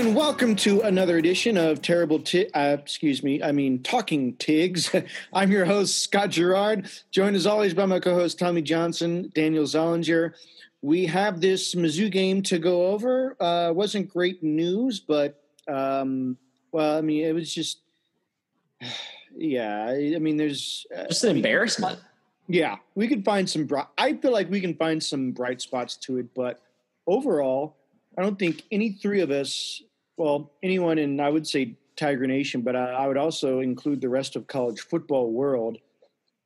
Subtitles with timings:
[0.00, 4.90] and welcome to another edition of Terrible T- uh, excuse me, I mean Talking Tigs.
[5.34, 10.32] I'm your host, Scott Gerard, joined as always by my co-host Tommy Johnson, Daniel Zollinger.
[10.80, 13.36] We have this Mizzou game to go over.
[13.38, 16.38] Uh, wasn't great news, but um,
[16.72, 17.80] well, I mean, it was just,
[19.36, 19.84] yeah.
[19.86, 21.98] I, I mean, there's uh, just an embarrassment.
[22.48, 23.66] Yeah, we could find some.
[23.66, 26.62] Bright, I feel like we can find some bright spots to it, but
[27.06, 27.76] overall,
[28.16, 29.82] I don't think any three of us,
[30.20, 34.10] well, anyone in I would say Tiger Nation, but I, I would also include the
[34.10, 35.78] rest of college football world,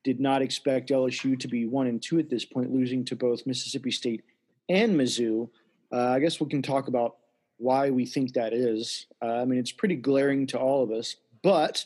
[0.04, 3.48] did not expect LSU to be one and two at this point, losing to both
[3.48, 4.22] Mississippi State
[4.68, 5.48] and Mizzou.
[5.92, 7.16] Uh, I guess we can talk about
[7.56, 9.06] why we think that is.
[9.20, 11.84] Uh, I mean, it's pretty glaring to all of us, but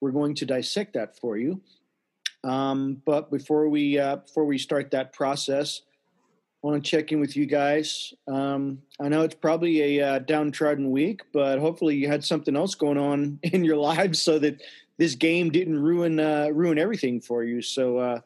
[0.00, 1.60] we're going to dissect that for you.
[2.44, 5.82] Um, but before we uh, before we start that process,
[6.62, 8.12] want to check in with you guys.
[8.26, 12.74] Um, I know it's probably a uh, downtrodden week, but hopefully you had something else
[12.74, 14.62] going on in your lives so that
[14.98, 17.62] this game didn't ruin uh, ruin everything for you.
[17.62, 18.20] So, uh,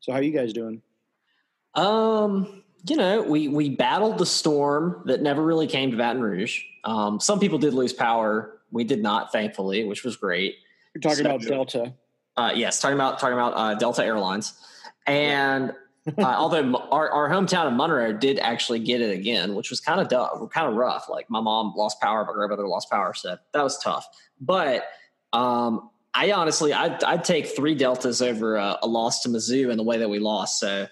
[0.00, 0.82] so how are you guys doing?
[1.74, 6.62] Um, you know, we we battled the storm that never really came to Baton Rouge.
[6.84, 8.60] Um, some people did lose power.
[8.70, 10.56] We did not, thankfully, which was great.
[10.94, 11.94] You're talking so, about Delta.
[12.36, 14.54] Uh, yes, talking about talking about uh, Delta Airlines,
[15.06, 15.72] and
[16.18, 20.00] uh, although our, our hometown of Monroe did actually get it again, which was kind
[20.00, 21.08] of dumb, kind of rough.
[21.08, 24.06] Like my mom lost power, my grandmother lost power, so that was tough.
[24.40, 24.84] But
[25.32, 29.76] um, I honestly, I'd, I'd, take three deltas over a, a, loss to Mizzou in
[29.76, 30.58] the way that we lost.
[30.58, 30.86] So,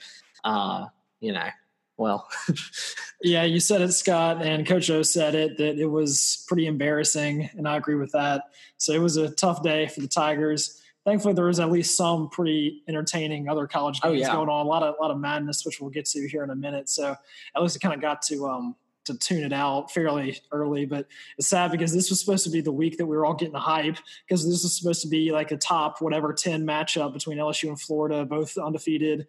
[0.45, 0.87] uh,
[1.21, 1.49] you know,
[1.97, 2.29] well,
[3.23, 7.49] yeah, you said it, Scott, and Coach O said it that it was pretty embarrassing,
[7.57, 8.45] and I agree with that.
[8.77, 12.29] So it was a tough day for the Tigers thankfully there was at least some
[12.29, 14.35] pretty entertaining other college oh, games oh, yeah.
[14.35, 14.67] going on.
[14.67, 16.91] A lot of a lot of madness, which we'll get to here in a minute.
[16.91, 17.17] So
[17.55, 18.75] at least I kind of got to um,
[19.07, 20.85] to tune it out fairly early.
[20.85, 21.07] But
[21.39, 23.53] it's sad because this was supposed to be the week that we were all getting
[23.53, 23.97] the hype
[24.27, 27.81] because this was supposed to be like a top whatever ten matchup between LSU and
[27.81, 29.27] Florida, both undefeated.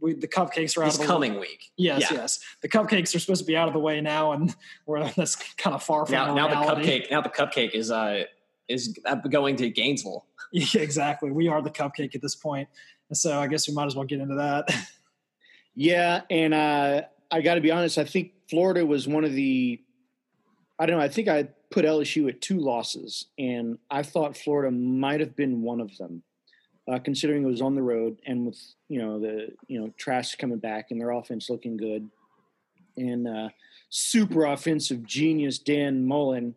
[0.00, 1.40] We, the cupcakes are out this of the coming way.
[1.40, 1.70] week.
[1.76, 2.18] Yes, yeah.
[2.18, 2.40] yes.
[2.62, 4.54] The cupcakes are supposed to be out of the way now, and
[4.86, 6.34] we're that's kind of far from now.
[6.34, 7.10] Now the cupcake.
[7.10, 8.24] Now the cupcake is uh
[8.68, 8.96] is
[9.30, 10.27] going to Gainesville.
[10.52, 11.30] Yeah, exactly.
[11.30, 12.68] We are the cupcake at this point.
[13.10, 14.68] And so I guess we might as well get into that.
[15.74, 16.22] yeah.
[16.30, 19.80] And uh, I got to be honest, I think Florida was one of the,
[20.78, 24.70] I don't know, I think I put LSU at two losses, and I thought Florida
[24.70, 26.22] might have been one of them.
[26.90, 30.38] Uh, considering it was on the road and with you know the you know Trask
[30.38, 32.08] coming back and their offense looking good,
[32.96, 33.50] and uh,
[33.90, 36.54] super offensive genius Dan Mullen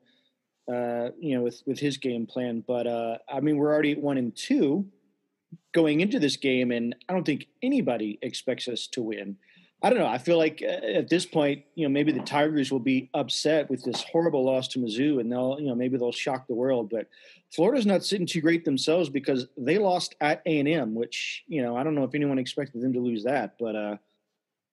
[0.71, 2.63] uh, you know, with with his game plan.
[2.65, 4.85] But uh, I mean, we're already one and two
[5.73, 9.37] going into this game, and I don't think anybody expects us to win.
[9.83, 10.07] I don't know.
[10.07, 13.67] I feel like uh, at this point, you know, maybe the Tigers will be upset
[13.69, 16.89] with this horrible loss to Mizzou, and they'll, you know, maybe they'll shock the world.
[16.91, 17.07] But
[17.51, 21.63] Florida's not sitting too great themselves because they lost at A and M, which you
[21.63, 23.55] know, I don't know if anyone expected them to lose that.
[23.59, 23.97] But uh,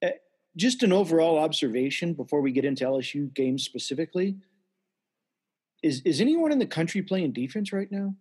[0.03, 0.13] eh,
[0.57, 4.37] just an overall observation before we get into LSU games specifically
[5.83, 8.15] is is anyone in the country playing defense right now?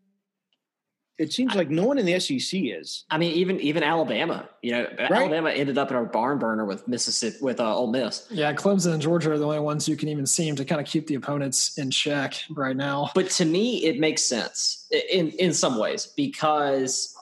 [1.18, 3.06] It seems like no one in the SEC is.
[3.10, 4.48] I mean, even even Alabama.
[4.62, 5.12] You know, right?
[5.12, 8.28] Alabama ended up in a barn burner with Mississippi with uh, Ole Miss.
[8.30, 10.86] Yeah, Clemson and Georgia are the only ones who can even seem to kind of
[10.86, 13.10] keep the opponents in check right now.
[13.16, 17.16] But to me, it makes sense in in some ways because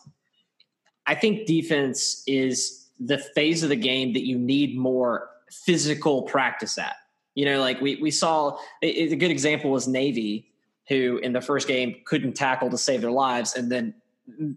[1.08, 6.78] I think defense is the phase of the game that you need more physical practice
[6.78, 6.98] at.
[7.36, 10.52] You know, like we we saw a, good example was Navy,
[10.88, 13.94] who in the first game couldn't tackle to save their lives, and then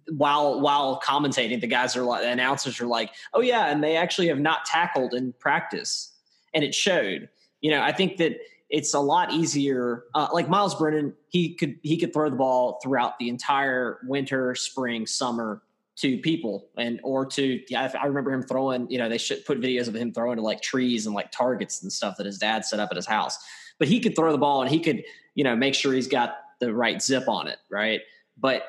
[0.08, 3.96] while while commentating, the guys are like the announcers are like, "Oh yeah," and they
[3.96, 6.14] actually have not tackled in practice,
[6.54, 7.28] and it showed.
[7.60, 8.38] You know, I think that
[8.70, 10.04] it's a lot easier.
[10.14, 14.54] Uh, like Myles Brennan, he could he could throw the ball throughout the entire winter,
[14.54, 15.62] spring, summer
[15.98, 19.60] to people and or to yeah I remember him throwing you know they should put
[19.60, 22.64] videos of him throwing to like trees and like targets and stuff that his dad
[22.64, 23.36] set up at his house.
[23.78, 25.02] But he could throw the ball and he could
[25.34, 28.00] you know make sure he's got the right zip on it right?
[28.36, 28.64] But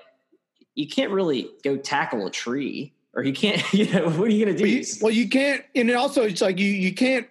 [0.73, 4.45] you can't really go tackle a tree or you can't you know what are you
[4.45, 4.63] going to do?
[4.63, 7.27] Well you, well you, can't and also it's like you you can't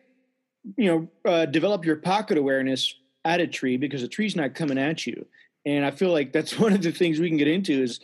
[0.77, 0.87] you
[1.25, 2.95] know uh, develop your pocket awareness
[3.25, 5.27] at a tree because a tree's not coming at you.
[5.67, 7.99] And i feel like that's one of the things we can get into is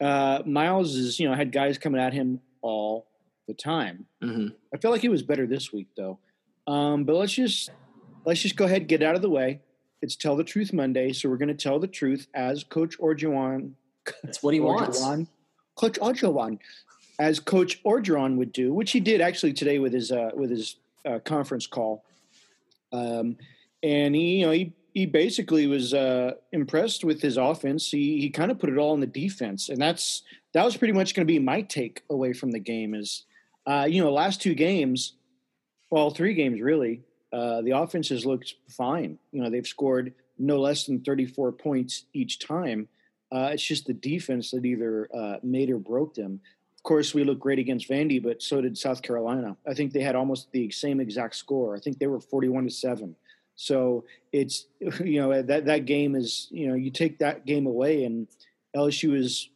[0.00, 3.06] uh, Myles is, you know, had guys coming at him all
[3.46, 4.06] the time.
[4.22, 4.48] Mm-hmm.
[4.74, 6.18] I feel like he was better this week though.
[6.66, 7.70] Um, but let's just
[8.24, 9.60] let's just go ahead and get out of the way.
[10.02, 13.72] It's Tell the Truth Monday, so we're going to tell the truth as Coach Orgeron.
[14.22, 15.00] That's what he wants.
[15.74, 16.58] Coach Orgeron,
[17.18, 20.76] as Coach Orgeron would do, which he did actually today with his uh, with his
[21.04, 22.04] uh, conference call.
[22.92, 23.36] Um,
[23.82, 27.90] and he, you know, he he basically was uh, impressed with his offense.
[27.90, 30.22] He he kind of put it all in the defense, and that's
[30.54, 32.94] that was pretty much going to be my take away from the game.
[32.94, 33.26] Is
[33.66, 35.12] uh, you know last two games,
[35.90, 39.18] well three games really, uh, the offense has looked fine.
[39.32, 42.88] You know they've scored no less than thirty four points each time.
[43.30, 46.40] Uh, it's just the defense that either uh, made or broke them.
[46.78, 49.58] Of course, we look great against Vandy, but so did South Carolina.
[49.68, 51.76] I think they had almost the same exact score.
[51.76, 53.14] I think they were forty-one to seven.
[53.56, 54.66] So it's
[55.04, 58.28] you know that that game is you know you take that game away and
[58.76, 59.48] LSU is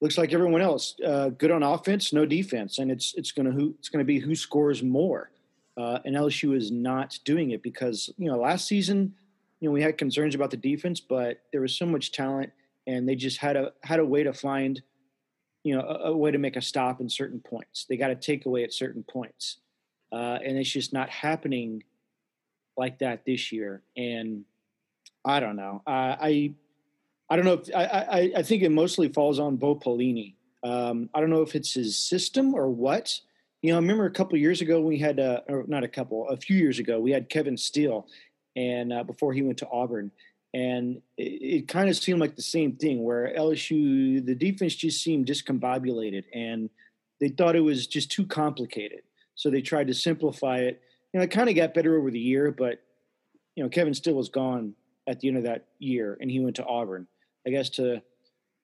[0.00, 3.74] looks like everyone else uh, good on offense, no defense, and it's it's gonna who
[3.78, 5.30] it's gonna be who scores more.
[5.74, 9.14] Uh, and LSU is not doing it because you know last season
[9.60, 12.50] you know we had concerns about the defense, but there was so much talent
[12.86, 14.82] and they just had a had a way to find
[15.62, 17.86] you know a, a way to make a stop in certain points.
[17.88, 19.58] They got to take away at certain points,
[20.10, 21.84] uh, and it's just not happening
[22.76, 23.82] like that this year.
[23.96, 24.44] And
[25.24, 25.82] I don't know.
[25.86, 26.54] I
[27.32, 30.34] I don't know if I, I, I think it mostly falls on Bo Pelini.
[30.62, 33.18] Um, I don't know if it's his system or what.
[33.62, 36.28] You know, I remember a couple years ago we had, uh, or not a couple,
[36.28, 38.06] a few years ago we had Kevin Steele,
[38.54, 40.10] and uh, before he went to Auburn,
[40.52, 45.02] and it, it kind of seemed like the same thing where LSU the defense just
[45.02, 46.68] seemed discombobulated, and
[47.18, 49.00] they thought it was just too complicated,
[49.36, 52.18] so they tried to simplify it you know, it kind of got better over the
[52.18, 52.82] year, but
[53.54, 54.74] you know, Kevin Steele was gone
[55.06, 57.06] at the end of that year, and he went to Auburn,
[57.46, 58.02] I guess, to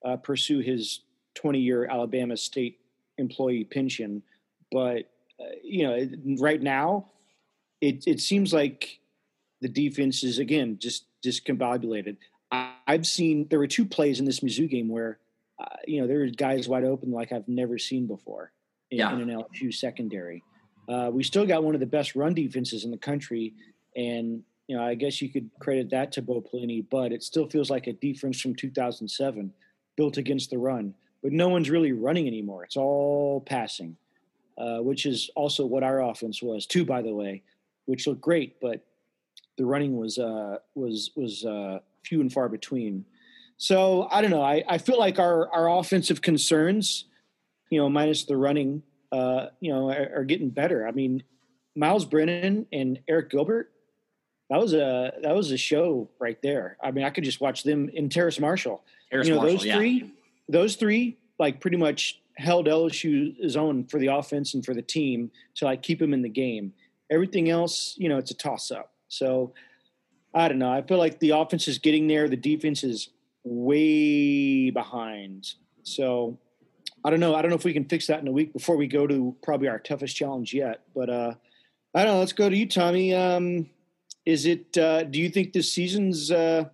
[0.04, 1.00] uh, pursue his
[1.36, 2.78] 20-year Alabama State
[3.18, 4.22] employee pension.
[4.72, 5.10] But
[5.40, 6.08] uh, you know,
[6.40, 7.10] right now,
[7.80, 8.98] it it seems like
[9.60, 12.16] the defense is again just discombobulated.
[12.50, 15.18] I, I've seen there were two plays in this Mizzou game where
[15.60, 18.52] uh, you know there were guys wide open like I've never seen before
[18.90, 19.12] in, yeah.
[19.12, 20.42] in an LSU secondary.
[20.88, 23.54] Uh, we still got one of the best run defenses in the country,
[23.94, 27.48] and you know I guess you could credit that to Bo Pelini, but it still
[27.48, 29.52] feels like a defense from 2007
[29.96, 30.94] built against the run.
[31.22, 33.96] But no one's really running anymore; it's all passing,
[34.56, 37.42] uh, which is also what our offense was too, by the way,
[37.84, 38.84] which looked great, but
[39.58, 43.04] the running was uh, was was uh, few and far between.
[43.58, 44.42] So I don't know.
[44.42, 47.04] I, I feel like our our offensive concerns,
[47.70, 48.82] you know, minus the running,
[49.12, 50.86] uh, you know, are, are, getting better.
[50.86, 51.22] I mean,
[51.74, 53.72] Myles Brennan and Arik Gilbert,
[54.50, 56.76] that was a that was a show right there.
[56.82, 58.82] I mean, I could just watch them in Terrace Marshall.
[59.10, 59.76] Terrace you know, Marshall, those yeah.
[59.76, 60.12] three,
[60.48, 65.30] those three, like pretty much held LSU's own for the offense and for the team
[65.56, 66.72] to like keep them in the game.
[67.10, 68.92] Everything else, you know, it's a toss up.
[69.08, 69.54] So
[70.34, 70.70] I don't know.
[70.70, 72.28] I feel like the offense is getting there.
[72.28, 73.08] The defense is
[73.44, 75.54] way behind.
[75.82, 76.38] So
[77.04, 77.34] I don't know.
[77.34, 79.34] I don't know if we can fix that in a week before we go to
[79.42, 80.82] probably our toughest challenge yet.
[80.94, 81.34] But uh,
[81.94, 82.18] I don't know.
[82.18, 83.14] Let's go to you, Tommy.
[83.14, 83.70] Um,
[84.26, 84.76] is it?
[84.76, 86.30] Uh, do you think this season's?
[86.30, 86.64] Uh,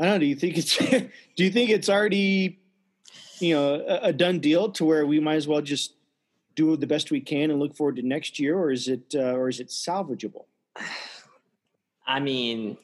[0.00, 0.18] I don't know.
[0.18, 0.76] Do you think it's?
[1.36, 2.58] do you think it's already,
[3.38, 5.94] you know, a, a, done deal to where we might as well just
[6.54, 9.14] do the best we can and look forward to next year, or is it?
[9.14, 10.46] Uh, or is it salvageable?
[12.08, 12.78] I mean,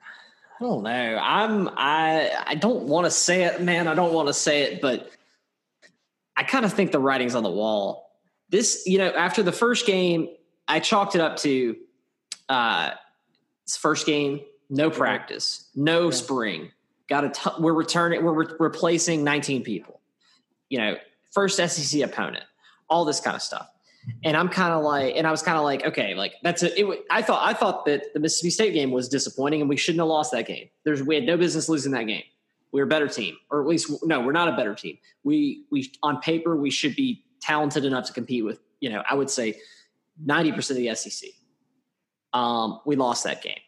[0.00, 1.18] I don't know.
[1.20, 3.88] I'm I I don't want to say it, man.
[3.88, 5.10] I don't want to say it, but
[6.36, 8.10] I kind of think the writing's on the wall.
[8.48, 10.28] This, you know, after the first game,
[10.68, 11.76] I chalked it up to
[12.48, 12.90] uh
[13.78, 14.40] first game,
[14.70, 16.70] no practice, no spring.
[17.08, 20.00] Got a t- we're returning, we're re- replacing 19 people.
[20.68, 20.96] You know,
[21.32, 22.44] first SEC opponent,
[22.88, 23.68] all this kind of stuff.
[24.24, 26.80] And I'm kind of like, and I was kind of like, okay, like that's a,
[26.80, 27.04] it.
[27.10, 30.08] I thought, I thought that the Mississippi State game was disappointing, and we shouldn't have
[30.08, 30.68] lost that game.
[30.84, 32.22] There's, we had no business losing that game.
[32.72, 34.98] We're a better team, or at least no, we're not a better team.
[35.24, 38.60] We we on paper we should be talented enough to compete with.
[38.80, 39.60] You know, I would say
[40.22, 41.30] ninety percent of the SEC.
[42.32, 43.58] Um, we lost that game.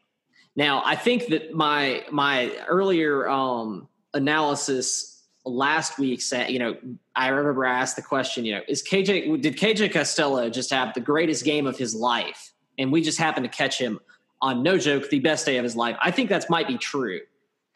[0.56, 6.76] Now, I think that my my earlier um, analysis last week said, you know,
[7.14, 10.94] I remember I asked the question, you know, is KJ did KJ Costello just have
[10.94, 14.00] the greatest game of his life, and we just happened to catch him
[14.42, 15.96] on no joke the best day of his life?
[16.00, 17.20] I think that might be true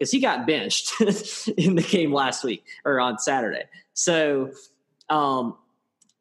[0.02, 1.00] because he got benched
[1.56, 3.62] in the game last week or on Saturday.
[3.94, 4.50] So,
[5.08, 5.56] um,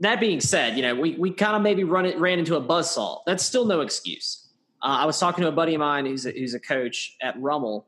[0.01, 2.61] that being said, you know, we, we kind of maybe run it, ran into a
[2.61, 3.21] buzzsaw.
[3.25, 4.47] That's still no excuse.
[4.83, 7.41] Uh, I was talking to a buddy of mine who's a, who's a coach at
[7.41, 7.87] Rummel,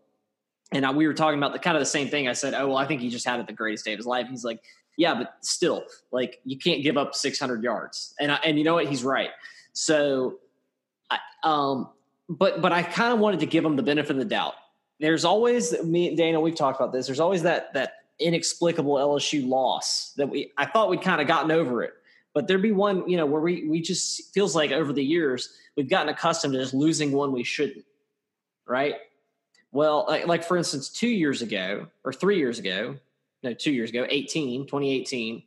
[0.71, 2.27] and I, we were talking about the kind of the same thing.
[2.27, 4.07] I said, "Oh, well, I think he just had it the greatest day of his
[4.07, 4.63] life." He's like,
[4.97, 8.75] "Yeah, but still, like, you can't give up 600 yards." And I, and you know
[8.75, 8.87] what?
[8.87, 9.29] He's right.
[9.73, 10.39] So,
[11.11, 11.89] I, um,
[12.29, 14.53] but but I kind of wanted to give him the benefit of the doubt
[15.03, 17.07] there's always me and Dana, we've talked about this.
[17.07, 21.51] There's always that that inexplicable LSU loss that we I thought we'd kind of gotten
[21.51, 21.93] over it.
[22.33, 25.57] But there'd be one, you know, where we we just feels like over the years
[25.75, 27.83] we've gotten accustomed to just losing one we shouldn't.
[28.65, 28.95] Right?
[29.73, 32.95] Well, like, like for instance, two years ago or three years ago,
[33.43, 35.43] no, two years ago, 18, 2018,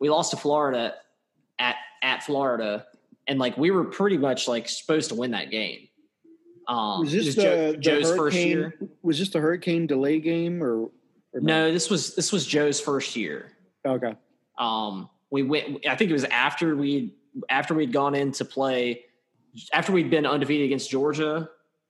[0.00, 0.94] we lost to Florida
[1.60, 2.86] at at Florida,
[3.28, 5.86] and like we were pretty much like supposed to win that game.
[6.68, 8.74] Um, was this was the, Joe, the Joe's first year?
[9.02, 10.90] Was this the hurricane delay game or,
[11.32, 11.70] or no?
[11.72, 13.52] This was this was Joe's first year.
[13.84, 14.14] Okay.
[14.58, 15.86] Um, we went.
[15.86, 17.14] I think it was after we
[17.48, 19.04] after we'd gone in to play
[19.72, 21.48] after we'd been undefeated against Georgia.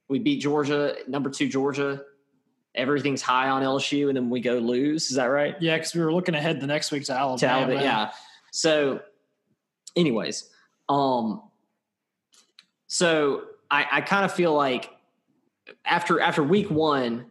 [0.09, 2.03] We beat Georgia, number two Georgia.
[2.75, 5.11] Everything's high on LSU, and then we go lose.
[5.11, 5.57] Is that right?
[5.61, 7.39] Yeah, because we were looking ahead the next week to Alabama.
[7.39, 8.11] To Alabama yeah.
[8.53, 9.01] So,
[9.97, 10.51] anyways,
[10.89, 11.43] um,
[12.87, 14.91] so I, I kind of feel like
[15.85, 17.31] after after week one,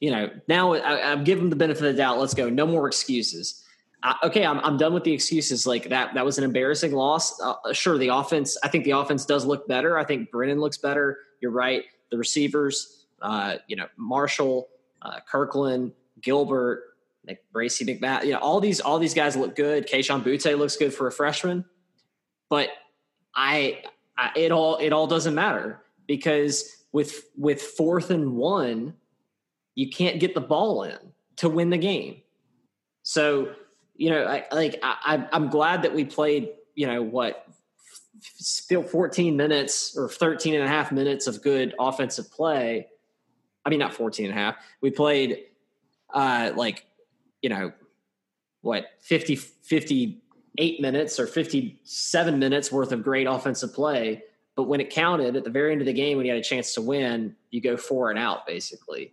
[0.00, 2.18] you know, now I, I'm giving the benefit of the doubt.
[2.18, 2.48] Let's go.
[2.48, 3.64] No more excuses.
[4.02, 5.66] Uh, okay, I'm I'm done with the excuses.
[5.66, 7.40] Like that that was an embarrassing loss.
[7.40, 8.56] Uh, sure, the offense.
[8.62, 9.98] I think the offense does look better.
[9.98, 11.18] I think Brennan looks better.
[11.40, 11.84] You're right.
[12.10, 14.68] The receivers, uh, you know, Marshall,
[15.02, 16.82] uh, Kirklin, Gilbert,
[17.26, 18.24] like Racey McMath.
[18.24, 19.88] You know, all these all these guys look good.
[19.88, 21.64] Kayshon Boutte looks good for a freshman,
[22.48, 22.68] but
[23.34, 23.82] I,
[24.34, 28.94] it all it all doesn't matter because with with fourth and one,
[29.74, 30.98] you can't get the ball in
[31.36, 32.22] to win the game.
[33.02, 33.54] So
[33.96, 36.50] you know, I, like I, I'm glad that we played.
[36.74, 37.46] You know what?
[38.20, 42.88] Still 14 minutes or 13 and a half minutes of good offensive play.
[43.64, 44.56] I mean, not 14 and a half.
[44.80, 45.44] We played
[46.12, 46.86] uh, like,
[47.42, 47.72] you know,
[48.60, 50.22] what, 50, 50
[50.58, 54.22] eight minutes or 57 minutes worth of great offensive play.
[54.54, 56.44] But when it counted at the very end of the game, when you had a
[56.44, 59.12] chance to win, you go four and out basically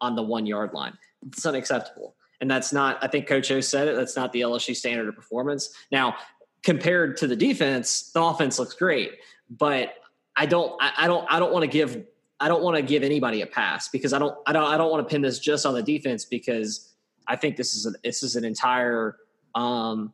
[0.00, 0.96] on the one yard line.
[1.26, 2.16] It's unacceptable.
[2.40, 5.14] And that's not, I think Coach O said it, that's not the LSU standard of
[5.14, 5.70] performance.
[5.90, 6.16] Now,
[6.62, 9.12] compared to the defense, the offense looks great,
[9.48, 9.94] but
[10.36, 12.04] I don't, I, I don't, I don't want to give,
[12.40, 14.90] I don't want to give anybody a pass because I don't, I don't, I don't
[14.90, 16.92] want to pin this just on the defense because
[17.26, 19.16] I think this is a, this is an entire,
[19.54, 20.12] um,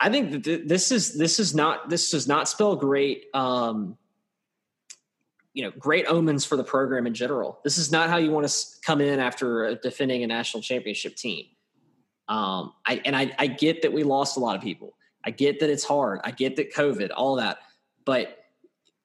[0.00, 3.98] I think that this is this is not this does not spell great um,
[5.52, 7.60] you know great omens for the program in general.
[7.64, 11.46] This is not how you want to come in after defending a national championship team.
[12.28, 14.96] Um, I, and I, I get that we lost a lot of people.
[15.24, 16.20] I get that it's hard.
[16.22, 17.58] I get that COVID, all that,
[18.06, 18.38] but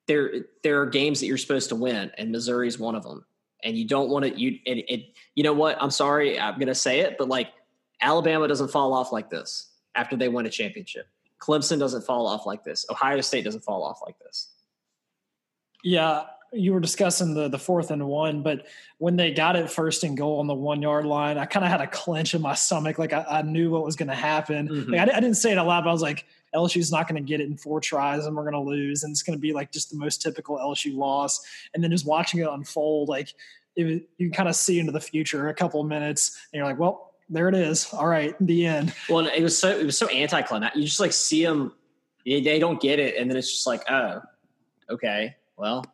[0.08, 3.26] there there are games that you're supposed to win, and Missouri is one of them.
[3.64, 5.82] And you don't want to you it, it you know what?
[5.82, 7.52] I'm sorry, I'm going to say it, but like
[8.00, 11.08] Alabama doesn't fall off like this after they win a championship.
[11.40, 12.86] Clemson doesn't fall off like this.
[12.90, 14.50] Ohio State doesn't fall off like this.
[15.84, 18.66] Yeah, you were discussing the the fourth and one, but
[18.98, 21.72] when they got it first and goal on the one yard line, I kind of
[21.72, 22.98] had a clench in my stomach.
[22.98, 24.70] Like I, I knew what was going to happen.
[24.70, 24.92] Mm-hmm.
[24.92, 27.22] Like I, I, didn't say it out loud, but I was like, LSU's not going
[27.22, 29.42] to get it in four tries, and we're going to lose, and it's going to
[29.42, 31.42] be like just the most typical LSU loss.
[31.74, 33.34] And then just watching it unfold, like
[33.76, 36.80] it, you kind of see into the future a couple of minutes, and you're like,
[36.80, 37.94] well, there it is.
[37.94, 38.94] All right, the end.
[39.10, 40.80] Well, it was so it was so anticlimactic.
[40.80, 41.74] You just like see them,
[42.26, 44.22] they don't get it, and then it's just like, oh,
[44.90, 45.86] okay, well,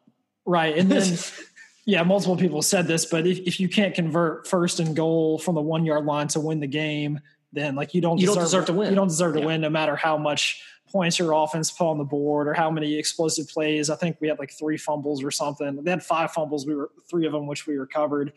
[0.45, 1.17] right, and then.
[1.85, 5.55] yeah, multiple people said this, but if, if you can't convert first and goal from
[5.55, 7.19] the one yard line to win the game,
[7.53, 8.89] then like you don't you deserve, don't deserve to win.
[8.89, 12.03] You don't deserve to win, no matter how much points your offense put on the
[12.03, 13.89] board or how many explosive plays.
[13.89, 15.83] I think we had like three fumbles or something.
[15.83, 16.67] They had five fumbles.
[16.67, 18.33] We were three of them which we recovered.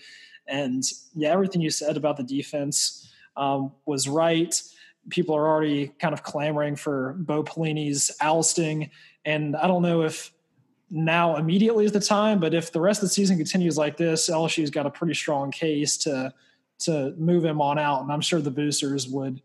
[0.46, 0.82] And
[1.14, 4.60] yeah, everything you said about the defense um, was right.
[5.10, 8.90] People are already kind of clamoring for Bo Pelini's ousting.
[9.24, 10.32] And I don't know if
[10.90, 14.30] now immediately is the time, but if the rest of the season continues like this,
[14.30, 16.32] LSU's got a pretty strong case to
[16.76, 18.02] to move him on out.
[18.02, 19.40] And I'm sure the boosters would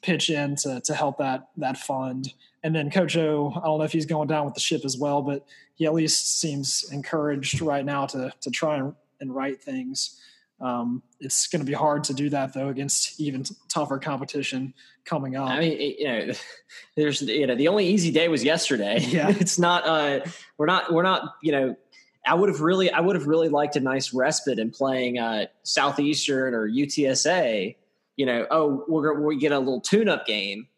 [0.00, 2.32] pitch in to, to help that that fund.
[2.62, 4.96] And then Coach O, I don't know if he's going down with the ship as
[4.96, 9.60] well, but he at least seems encouraged right now to to try and, and right
[9.60, 10.20] things.
[10.62, 14.74] Um, it's going to be hard to do that though against even t- tougher competition
[15.04, 15.50] coming up.
[15.50, 16.32] I mean, you know,
[16.96, 19.00] there's you know the only easy day was yesterday.
[19.00, 19.84] Yeah, it's not.
[19.86, 20.20] Uh,
[20.58, 20.92] we're not.
[20.92, 21.34] We're not.
[21.42, 21.76] You know,
[22.24, 22.92] I would have really.
[22.92, 27.74] I would have really liked a nice respite in playing uh, Southeastern or UTSA.
[28.16, 30.68] You know, oh, we're we get a little tune-up game,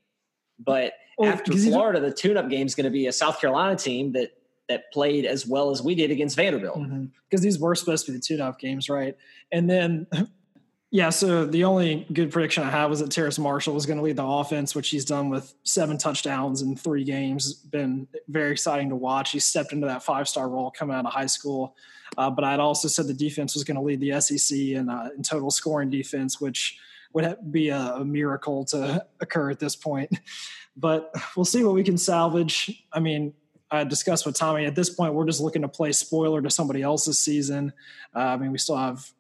[0.59, 4.13] but well, after Florida, the tune-up game is going to be a South Carolina team
[4.13, 4.31] that
[4.69, 6.75] that played as well as we did against Vanderbilt.
[6.75, 7.37] Because mm-hmm.
[7.43, 9.17] these were supposed to be the tune-up games, right?
[9.53, 10.07] And then,
[10.91, 11.11] yeah.
[11.11, 14.17] So the only good prediction I had was that Terrace Marshall was going to lead
[14.17, 17.55] the offense, which he's done with seven touchdowns in three games.
[17.55, 19.33] Been very exciting to watch.
[19.33, 21.77] He stepped into that five-star role coming out of high school.
[22.17, 25.11] Uh, but I'd also said the defense was going to lead the SEC in, uh,
[25.17, 26.79] in total scoring defense, which
[27.13, 30.11] would be a, a miracle to occur at this point.
[30.77, 32.85] But we'll see what we can salvage.
[32.93, 33.33] I mean,
[33.71, 36.83] I discussed with Tommy, at this point, we're just looking to play spoiler to somebody
[36.83, 37.73] else's season.
[38.15, 39.11] Uh, I mean, we still have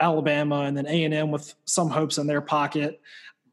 [0.00, 3.00] Alabama and then A and M with some hopes in their pocket.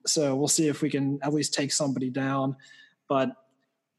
[0.05, 2.58] So we'll see if we can at least take somebody down.
[3.08, 3.36] But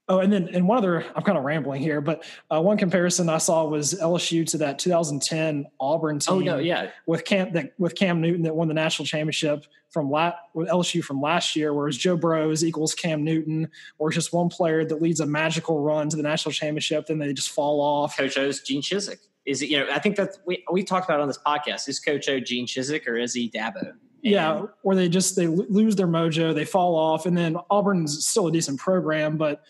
[0.08, 3.28] Oh, and then and one other, I'm kind of rambling here, but uh, one comparison
[3.28, 6.34] I saw was LSU to that 2010 Auburn team.
[6.34, 10.10] Oh no, yeah, with Cam that with Cam Newton that won the national championship from
[10.10, 14.84] la- LSU from last year, whereas Joe Burrows equals Cam Newton, or just one player
[14.84, 18.18] that leads a magical run to the national championship, then they just fall off.
[18.18, 19.70] Coach O's Gene Chizik is it?
[19.70, 21.88] You know, I think that we we talked about on this podcast.
[21.88, 23.92] Is Coach O Gene Chizik or is he Dabo?
[24.22, 28.48] Yeah, or they just they lose their mojo, they fall off, and then Auburn's still
[28.48, 29.62] a decent program, but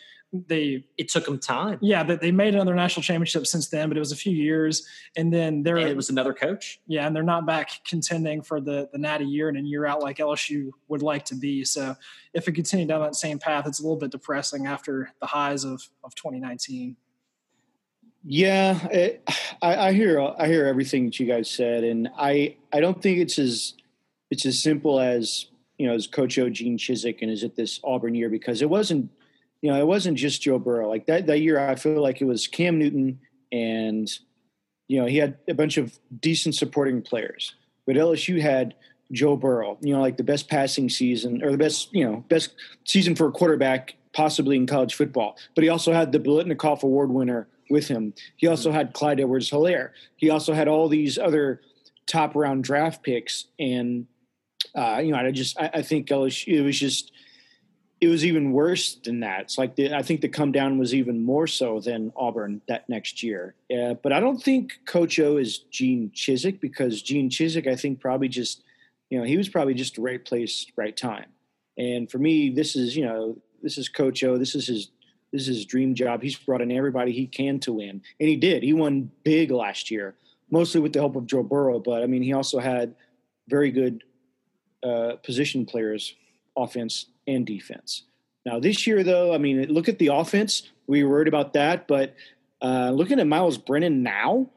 [0.48, 1.78] they it took them time.
[1.80, 4.86] Yeah, that they made another national championship since then, but it was a few years,
[5.16, 6.80] and then they're it was another coach.
[6.86, 10.02] Yeah, and they're not back contending for the the natty year in and year out
[10.02, 11.64] like LSU would like to be.
[11.64, 11.94] So
[12.34, 15.64] if it continued down that same path, it's a little bit depressing after the highs
[15.64, 16.96] of of 2019.
[18.28, 19.22] Yeah, it,
[19.62, 23.18] I, I hear I hear everything that you guys said, and I I don't think
[23.18, 23.74] it's as
[24.30, 25.46] it's as simple as
[25.78, 28.70] you know as Coach O Gene Chizik and is it this Auburn year because it
[28.70, 29.10] wasn't
[29.62, 30.88] you know, it wasn't just Joe Burrow.
[30.88, 33.20] Like that that year, I feel like it was Cam Newton,
[33.52, 34.10] and
[34.88, 37.54] you know, he had a bunch of decent supporting players.
[37.86, 38.74] But LSU had
[39.12, 39.78] Joe Burrow.
[39.80, 43.28] You know, like the best passing season or the best you know best season for
[43.28, 45.36] a quarterback possibly in college football.
[45.54, 48.14] But he also had the Biletnikoff Award winner with him.
[48.36, 49.90] He also had Clyde Edwards Helaire.
[50.16, 51.60] He also had all these other
[52.06, 54.06] top round draft picks, and
[54.74, 57.12] uh, you know, I just I, I think LSU it was just
[58.00, 59.42] it was even worse than that.
[59.42, 62.88] It's like the, I think the come down was even more so than Auburn that
[62.88, 63.54] next year.
[63.74, 68.00] Uh, but I don't think Coach O is Gene Chizik because Gene Chizik, I think,
[68.00, 68.62] probably just,
[69.08, 71.26] you know, he was probably just the right place, right time.
[71.78, 74.36] And for me, this is, you know, this is Coach O.
[74.36, 74.90] This is his,
[75.32, 76.22] this is his dream job.
[76.22, 78.62] He's brought in everybody he can to win, and he did.
[78.62, 80.14] He won big last year,
[80.50, 81.78] mostly with the help of Joe Burrow.
[81.78, 82.94] But I mean, he also had
[83.48, 84.04] very good
[84.82, 86.14] uh, position players,
[86.56, 88.02] offense and defense.
[88.44, 90.70] Now, this year, though, I mean, look at the offense.
[90.86, 92.14] We worried about that, but
[92.62, 94.48] uh, looking at Myles Brennan now,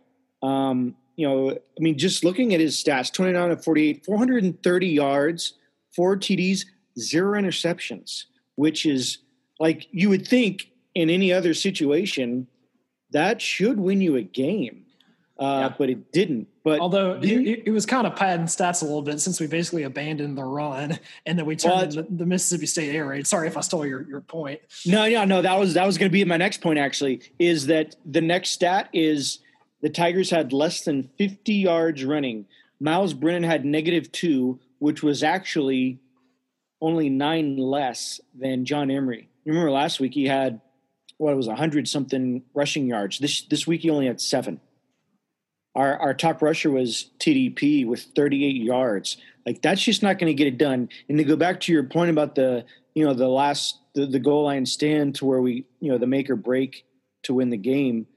[0.43, 5.53] um, you know, I mean, just looking at his stats 29 of 48, 430 yards,
[5.93, 6.65] four TDs,
[6.97, 9.17] zero interceptions, which is
[9.59, 12.47] like you would think in any other situation
[13.11, 14.85] that should win you a game
[15.39, 15.75] uh, yeah.
[15.77, 16.47] but it didn't.
[16.63, 19.83] But although it, it, was kind of padding stats a little bit since we basically
[19.83, 23.25] abandoned the run and then we turned well, the, the, Mississippi State air raid.
[23.25, 24.59] Sorry if I stole your, your point.
[24.85, 26.77] No, yeah, no, that was that was going to be my next point.
[26.77, 29.39] Actually, is that the next stat is
[29.81, 32.45] the Tigers had less than 50 yards running.
[32.81, 35.99] Myles Brennan had negative two, which was actually
[36.81, 39.29] only nine less than John Emery.
[39.45, 40.59] You remember last week he had
[41.17, 43.19] what it was hundred something rushing yards.
[43.19, 44.59] This this week he only had seven.
[45.79, 49.15] Our, our top rusher was TDP with 38 yards.
[49.45, 50.89] Like that's just not going to get it done.
[51.07, 54.19] And to go back to your point about the, you know, the last the, the
[54.19, 56.85] goal line stand to where we, you know, the make or break
[57.23, 58.07] to win the game.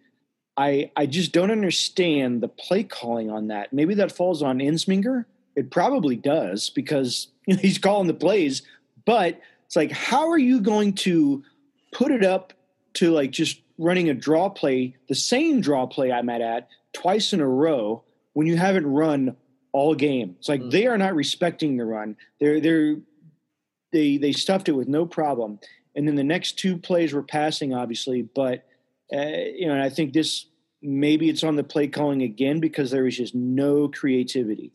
[0.56, 3.72] I I just don't understand the play calling on that.
[3.72, 5.24] Maybe that falls on Ensminger.
[5.54, 8.62] It probably does because you know, he's calling the plays.
[9.04, 11.44] But it's like, how are you going to
[11.92, 12.54] put it up
[12.94, 17.40] to like just running a draw play, the same draw play I'm at, twice in
[17.40, 19.36] a row when you haven't run
[19.72, 20.36] all game.
[20.38, 20.70] It's like mm-hmm.
[20.70, 22.16] they are not respecting the run.
[22.40, 22.96] They're they're
[23.92, 25.58] they they stuffed it with no problem.
[25.94, 28.66] And then the next two plays were passing, obviously, but
[29.12, 30.46] uh, you know, and I think this
[30.82, 34.72] maybe it's on the play calling again because there was just no creativity,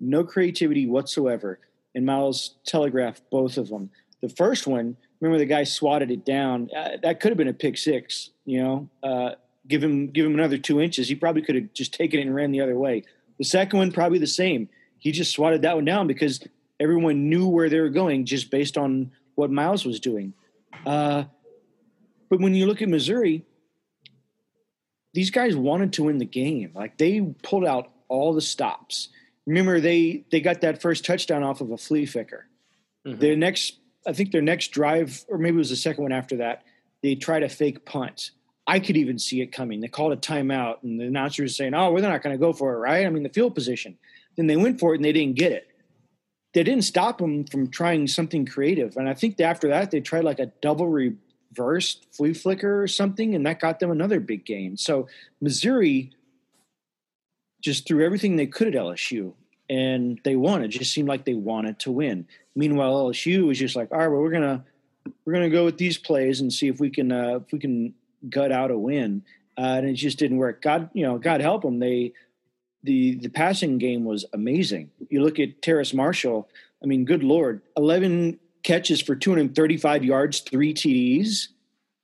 [0.00, 1.60] no creativity whatsoever.
[1.94, 3.90] And Myles telegraphed both of them.
[4.22, 6.70] The first one, remember the guy swatted it down.
[6.74, 8.88] Uh, that could have been a pick six, you know.
[9.02, 9.32] Uh,
[9.66, 12.34] give him give him another two inches, he probably could have just taken it and
[12.34, 13.04] ran the other way.
[13.38, 14.68] The second one probably the same.
[14.98, 16.46] He just swatted that one down because
[16.78, 20.34] everyone knew where they were going just based on what Myles was doing.
[20.86, 21.24] Uh,
[22.28, 23.44] but when you look at Missouri,
[25.12, 26.72] these guys wanted to win the game.
[26.74, 29.08] Like they pulled out all the stops.
[29.46, 32.46] Remember, they they got that first touchdown off of a flea flicker.
[33.06, 33.20] Mm-hmm.
[33.20, 36.36] Their next, I think their next drive, or maybe it was the second one after
[36.38, 36.62] that,
[37.02, 38.30] they tried a fake punt.
[38.66, 39.80] I could even see it coming.
[39.80, 42.52] They called a timeout, and the announcer was saying, "Oh, they're not going to go
[42.52, 43.98] for it, right?" I mean, the field position.
[44.36, 45.68] Then they went for it, and they didn't get it.
[46.54, 50.24] They didn't stop them from trying something creative, and I think after that they tried
[50.24, 54.76] like a double reverse flea flicker or something, and that got them another big gain.
[54.76, 55.08] So
[55.40, 56.12] Missouri
[57.62, 59.32] just threw everything they could at LSU,
[59.68, 60.62] and they won.
[60.62, 62.28] It just seemed like they wanted to win.
[62.54, 64.64] Meanwhile, LSU was just like, "All right, well, we're gonna
[65.24, 67.94] we're gonna go with these plays and see if we can uh, if we can
[68.28, 69.22] gut out a win,
[69.56, 70.62] uh, and it just didn't work.
[70.62, 71.78] God, you know, God help them.
[71.78, 72.12] They
[72.82, 74.90] the the passing game was amazing.
[75.08, 76.48] You look at Terrace Marshall.
[76.82, 81.48] I mean, good lord, eleven catches for 235 yards, three TDs.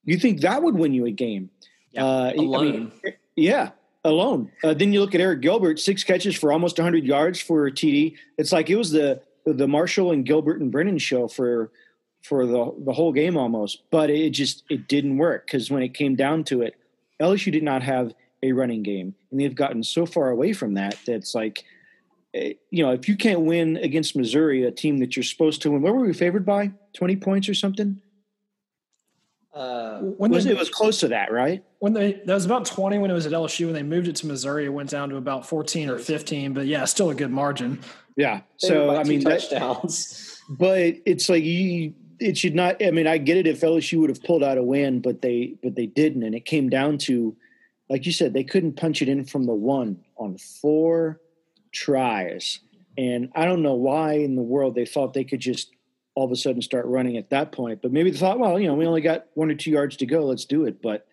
[0.04, 1.50] You think that would win you a game?
[1.92, 2.66] Yeah, uh, alone.
[2.66, 2.92] I mean,
[3.37, 3.70] yeah,
[4.04, 4.50] alone.
[4.62, 7.72] Uh, then you look at Arik Gilbert, six catches for almost 100 yards for a
[7.72, 8.16] TD.
[8.37, 11.70] It's like it was the the Marshall and Gilbert and Brennan show for
[12.22, 13.83] for the the whole game almost.
[13.90, 16.74] But it just it didn't work because when it came down to it,
[17.20, 20.96] LSU did not have a running game, and they've gotten so far away from that
[21.07, 21.64] that it's like,
[22.35, 25.70] eh, you know, if you can't win against Missouri, a team that you're supposed to
[25.70, 26.72] win, what were we favored by?
[26.92, 28.00] Twenty points or something?
[29.59, 31.64] Uh, when was, they, it was close to that, right?
[31.81, 33.64] When they that was about twenty when it was at LSU.
[33.64, 36.52] When they moved it to Missouri, it went down to about fourteen or fifteen.
[36.52, 37.81] But yeah, still a good margin.
[38.14, 38.42] Yeah.
[38.59, 40.40] So I mean, touchdowns.
[40.48, 41.94] That, but it's like you.
[42.20, 42.83] It should not.
[42.83, 45.54] I mean, I get it if LSU would have pulled out a win, but they
[45.62, 47.37] but they didn't, and it came down to
[47.88, 51.20] like you said, they couldn't punch it in from the one on four
[51.72, 52.61] tries.
[52.96, 55.70] And I don't know why in the world they thought they could just
[56.14, 57.81] all of a sudden start running at that point.
[57.81, 60.07] But maybe they thought, well, you know, we only got one or two yards to
[60.07, 60.24] go.
[60.24, 60.83] Let's do it.
[60.83, 61.07] But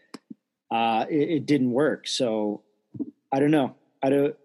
[0.71, 2.07] uh, it, it, didn't work.
[2.07, 2.63] So
[3.31, 3.75] I don't know.
[4.01, 4.35] I don't.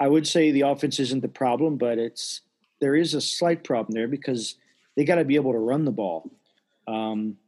[0.00, 2.40] I would say the offense isn't the problem, but it's
[2.80, 4.56] there is a slight problem there because
[5.00, 6.30] they got to be able to run the ball.
[6.86, 7.38] Um,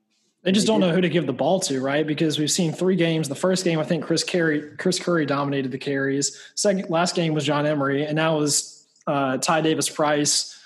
[0.43, 2.07] they just don't know who to give the ball to, right?
[2.07, 3.29] Because we've seen three games.
[3.29, 6.41] The first game, I think Chris Curry, Chris Curry dominated the carries.
[6.55, 10.59] Second, last game was John Emery, and now was uh, Ty Davis Price.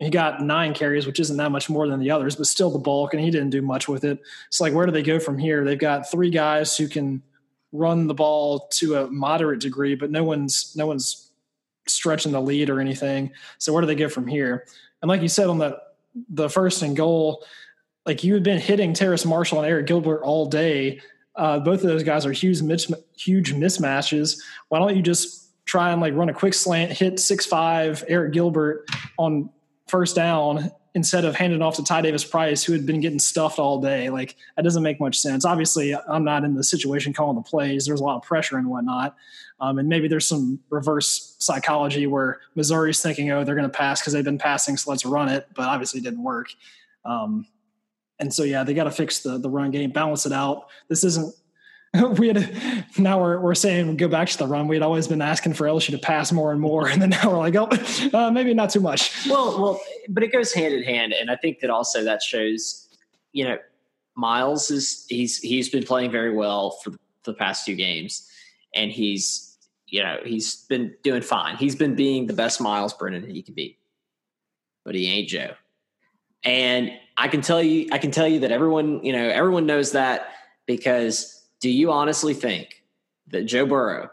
[0.00, 2.80] He got nine carries, which isn't that much more than the others, but still the
[2.80, 4.18] bulk, and he didn't do much with it.
[4.48, 5.64] It's like, where do they go from here?
[5.64, 7.22] They've got three guys who can
[7.70, 11.30] run the ball to a moderate degree, but no one's no one's
[11.86, 13.30] stretching the lead or anything.
[13.58, 14.66] So where do they go from here?
[15.00, 15.78] And like you said on the
[16.28, 17.44] the first and goal,
[18.04, 21.00] like you had been hitting Terrace Marshall and Arik Gilbert all day.
[21.34, 22.60] Uh, both of those guys are huge,
[23.16, 24.40] huge mismatches.
[24.68, 28.32] Why don't you just try and like run a quick slant, hit six five Arik
[28.32, 28.86] Gilbert
[29.18, 29.50] on
[29.88, 33.58] first down instead of handing off to Ty Davis Price, who had been getting stuffed
[33.58, 34.08] all day?
[34.08, 35.44] Like that doesn't make much sense.
[35.44, 37.84] Obviously, I'm not in the situation calling the plays.
[37.84, 39.14] There's a lot of pressure and whatnot,
[39.60, 44.00] um, and maybe there's some reverse psychology where Missouri's thinking, oh, they're going to pass
[44.00, 45.48] because they've been passing, so let's run it.
[45.54, 46.48] But obviously, it didn't work.
[47.04, 47.46] Um,
[48.18, 50.68] and so yeah, they got to fix the the run game, balance it out.
[50.88, 51.34] This isn't
[52.18, 54.68] we had now we're we're saying go back to the run.
[54.68, 57.30] We had always been asking for LSU to pass more and more, and then now
[57.30, 57.68] we're like, oh,
[58.18, 59.26] uh, maybe not too much.
[59.26, 62.88] Well, well, but it goes hand in hand, and I think that also that shows,
[63.32, 63.58] you know,
[64.14, 68.28] Myles is he's he's been playing very well for the, for the past two games,
[68.74, 69.45] and he's
[69.86, 71.56] you know he's been doing fine.
[71.56, 73.78] He's been being the best Myles Brennan he can be,
[74.84, 75.54] but he ain't Joe.
[76.44, 79.92] And I can tell you, I can tell you that everyone, you know, everyone knows
[79.92, 80.28] that
[80.66, 82.82] because do you honestly think
[83.28, 84.10] that Joe Burrow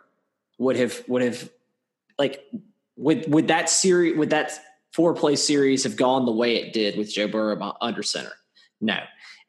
[0.57, 1.49] would have would have
[2.17, 2.43] like
[2.95, 4.51] would would that series would that
[4.93, 8.33] four play series have gone the way it did with Joe Burrow under center?
[8.79, 8.97] No.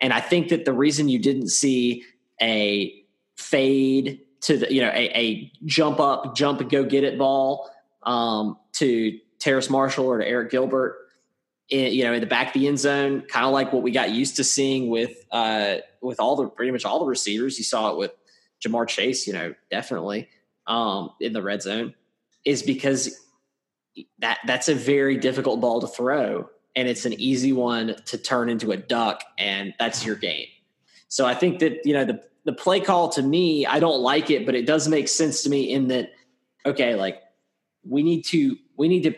[0.01, 2.05] And I think that the reason you didn't see
[2.43, 3.05] a
[3.37, 7.71] fade to the you know a, a jump up, jump and go get it ball
[8.03, 10.97] um, to Terrace Marshall or to Arik Gilbert
[11.69, 13.91] in, you know, in the back of the end zone, kind of like what we
[13.91, 17.59] got used to seeing with uh, with all the pretty much all the receivers.
[17.59, 18.13] You saw it with
[18.65, 20.29] Ja'Marr Chase, you know, definitely
[20.67, 21.95] um, in the red zone,
[22.45, 23.19] is because
[24.19, 28.51] that that's a very difficult ball to throw, and it's an easy one to turn
[28.51, 30.47] into a duck, and that's your game.
[31.09, 34.31] So I think that you know the the play call to me, I don't like
[34.31, 36.13] it, but it does make sense to me in that
[36.67, 37.23] okay, like
[37.87, 39.15] we need to we need to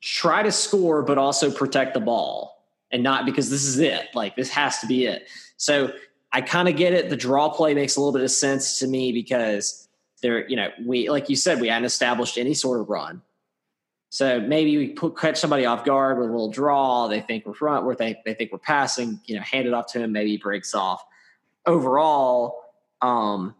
[0.00, 4.06] try to score, but also protect the ball and not because this is it.
[4.14, 5.28] Like this has to be it.
[5.56, 5.92] So
[6.32, 7.10] I kind of get it.
[7.10, 9.88] The draw play makes a little bit of sense to me because
[10.22, 13.22] there, you know, we like you said, we hadn't established any sort of run.
[14.10, 17.08] So maybe we put catch somebody off guard with a little draw.
[17.08, 19.20] They think we're front, where they they think we're passing.
[19.26, 20.12] You know, hand it off to him.
[20.12, 21.04] Maybe he breaks off.
[21.66, 22.62] Overall,
[23.02, 23.54] um,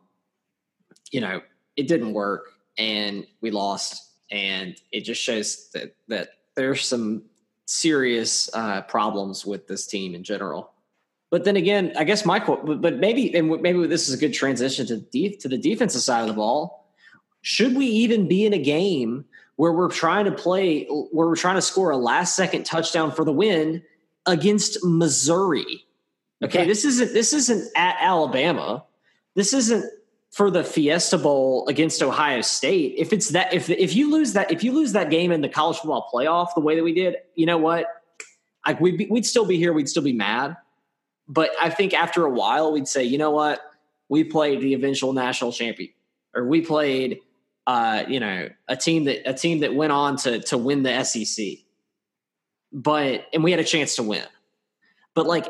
[1.10, 1.40] you know,
[1.76, 7.22] it didn't work, and we lost and it just shows that that there's some
[7.66, 10.72] serious uh, problems with this team in general.
[11.30, 14.32] But then again, I guess my quote but maybe and maybe this is a good
[14.32, 16.92] transition to def, to the defensive side of the ball.
[17.42, 19.24] Should we even be in a game
[19.56, 23.24] where we're trying to play where we're trying to score a last second touchdown for
[23.24, 23.82] the win
[24.26, 25.84] against Missouri?
[26.42, 26.68] Okay, okay.
[26.68, 28.84] this isn't this isn't at Alabama.
[29.34, 29.84] This isn't
[30.30, 34.50] for the Fiesta Bowl against Ohio State, if it's that if if you lose that
[34.50, 37.16] if you lose that game in the college football playoff the way that we did,
[37.34, 37.86] you know what?
[38.66, 40.56] Like we'd be, we'd still be here, we'd still be mad.
[41.26, 43.60] But I think after a while, we'd say, you know what?
[44.08, 45.90] we played the eventual national champion,
[46.34, 47.20] or we played,
[47.66, 51.04] uh, you know, a team that a team that went on to to win the
[51.04, 51.46] SEC.
[52.72, 54.24] But and we had a chance to win.
[55.14, 55.46] But like,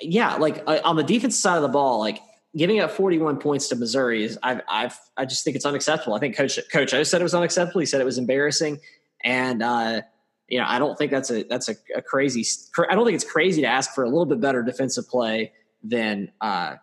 [0.00, 2.20] yeah, like uh, on the defense side of the ball, like
[2.56, 6.14] giving up 41 points to Missouri is I've I've I just think it's unacceptable.
[6.14, 7.80] I think Coach Coach O said it was unacceptable.
[7.80, 8.80] He said it was embarrassing,
[9.22, 10.02] and uh,
[10.48, 12.44] you know I don't think that's a that's a, a, crazy.
[12.88, 16.32] I don't think it's crazy to ask for a little bit better defensive play than
[16.40, 16.76] uh,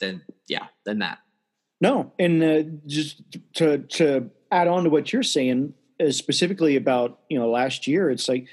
[0.00, 1.18] than yeah than that.
[1.80, 3.22] No, and uh, just
[3.54, 8.10] to to add on to what you're saying, uh, specifically about you know last year,
[8.10, 8.46] it's like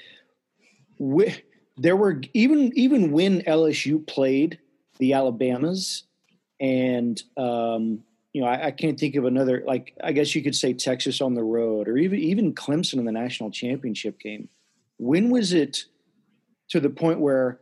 [0.98, 1.34] we,
[1.76, 4.58] there were even even when LSU played
[4.98, 6.04] the Alabamas
[6.58, 10.54] and um, you know I, I, can't think of another like I guess you could
[10.54, 14.48] say Texas on the road or even even Clemson in the national championship game.
[14.98, 15.84] When was it
[16.70, 17.60] to the point where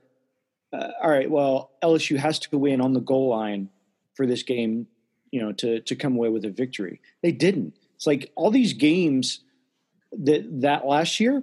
[0.73, 3.69] uh, all right, well LSU has to win on the goal line
[4.15, 4.87] for this game,
[5.31, 7.01] you know, to to come away with a victory.
[7.23, 7.75] They didn't.
[7.97, 9.41] It's like all these games
[10.13, 11.43] that that last year,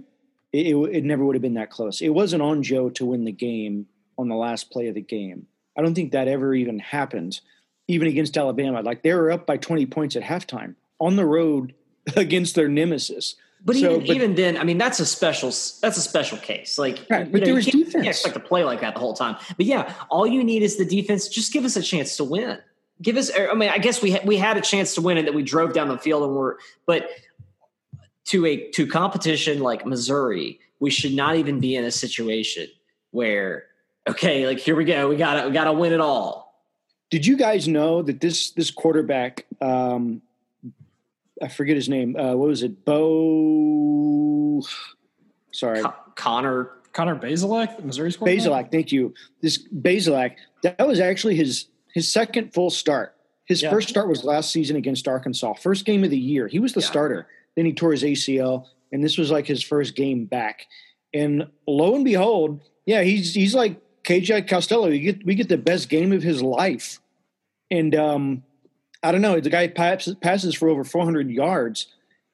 [0.54, 2.02] it, it, it never would have been that close.
[2.02, 3.88] It wasn't on Joe to win the game
[4.18, 5.48] on the last play of the game.
[5.78, 7.40] I don't think that ever even happened,
[7.88, 8.82] even against Alabama.
[8.82, 11.74] Like they were up by 20 points at halftime on the road
[12.16, 13.36] against their nemesis.
[13.64, 16.80] But, so, even, but even then, I mean, that's a special that's a special case.
[16.80, 17.94] Like, right, but know, there was you defense.
[17.94, 19.36] You can't expect to play like that the whole time.
[19.56, 21.28] But yeah, all you need is the defense.
[21.28, 22.58] Just give us a chance to win.
[23.04, 23.30] Give us.
[23.38, 25.36] Er, I mean, I guess we ha- we had a chance to win it that
[25.36, 26.56] we drove down the field and we're.
[26.88, 27.12] But
[28.32, 32.68] to a to competition like Missouri, we should not even be in a situation
[33.12, 33.66] where
[34.08, 36.64] okay, like here we go, we got to we got to win it all.
[37.10, 40.22] Did you guys know that this this quarterback, um,
[41.42, 42.16] I forget his name.
[42.16, 42.86] Uh, what was it?
[42.86, 44.62] Bo.
[45.52, 48.46] Sorry, Con- Connor Connor Bazelak, Missouri's quarterback.
[48.46, 49.14] Bazelak, thank you.
[49.42, 53.14] This Bazelak, that was actually his his second full start.
[53.44, 53.72] His yeah.
[53.72, 56.48] first start was last season against Arkansas, first game of the year.
[56.48, 56.88] He was the yeah.
[56.88, 57.28] starter.
[57.56, 60.68] Then he tore his ACL, and this was like his first game back.
[61.14, 65.58] And lo and behold, yeah, he's he's like KJ Costello, you get we get the
[65.58, 67.00] best game of his life,
[67.70, 68.44] and um,
[69.04, 69.40] I don't know.
[69.40, 71.88] The guy passes, passes for over 400 yards,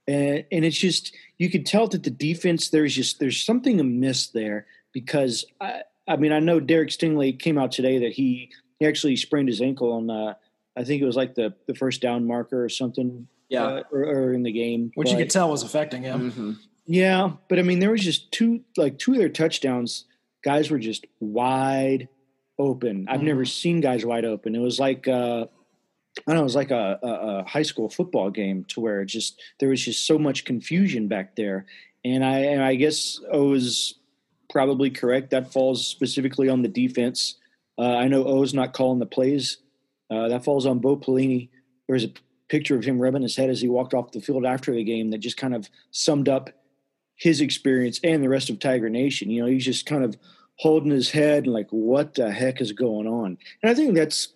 [0.08, 4.28] and, and it's just you could tell that the defense there's just there's something amiss
[4.28, 8.86] there because I, I mean I know Derek Stingley came out today that he he
[8.86, 10.34] actually sprained his ankle on uh,
[10.76, 14.04] I think it was like the the first down marker or something yeah uh, or,
[14.04, 16.32] or, in the game which but, you could tell was affecting him.
[16.32, 16.52] Mm-hmm.
[16.86, 20.06] Yeah, but I mean there was just two like two of their touchdowns
[20.44, 22.08] guys were just wide
[22.60, 23.08] open.
[23.10, 23.28] I've mm-hmm.
[23.28, 24.56] never seen guys wide open.
[24.56, 25.46] It was like uh,
[26.26, 29.06] I don't know, it was like a, a, a, high school football game to where
[29.06, 31.66] just there was just so much confusion back there.
[32.04, 33.96] And I and I guess O is
[34.50, 35.32] probably correct.
[35.32, 37.36] That falls specifically on the defense.
[37.78, 39.58] Uh, I know O's not calling the plays.
[40.10, 41.50] Uh, that falls on Bo Pelini.
[41.88, 42.12] There's a
[42.50, 45.10] picture of him rubbing his head as he walked off the field after the game
[45.12, 46.50] that just kind of summed up
[47.16, 49.30] his experience and the rest of Tiger Nation.
[49.30, 50.18] You know, he's just kind of
[50.58, 53.38] holding his head and like, what the heck is going on?
[53.62, 54.30] And I think that's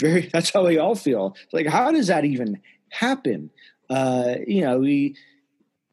[0.00, 1.36] very, that's how we all feel.
[1.52, 3.50] Like, how does that even happen?
[3.90, 5.16] Uh, you know, we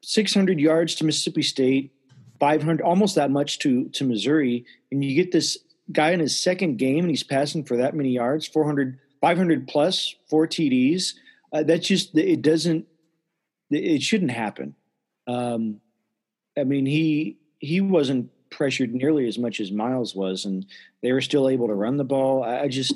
[0.02, 1.92] 600 yards to Mississippi State,
[2.40, 4.66] 500, almost that much to, to Missouri.
[4.92, 5.58] And you get this
[5.92, 10.16] guy in his second game and he's passing for that many yards, 400, 500 plus,
[10.30, 11.14] four TDs.
[11.56, 12.86] Uh, that's just, it doesn't,
[13.72, 14.76] it shouldn't happen.
[15.26, 15.80] Um,
[16.58, 20.66] I mean, he he wasn't pressured nearly as much as Myles was, and
[21.02, 22.44] they were still able to run the ball.
[22.44, 22.94] I, just,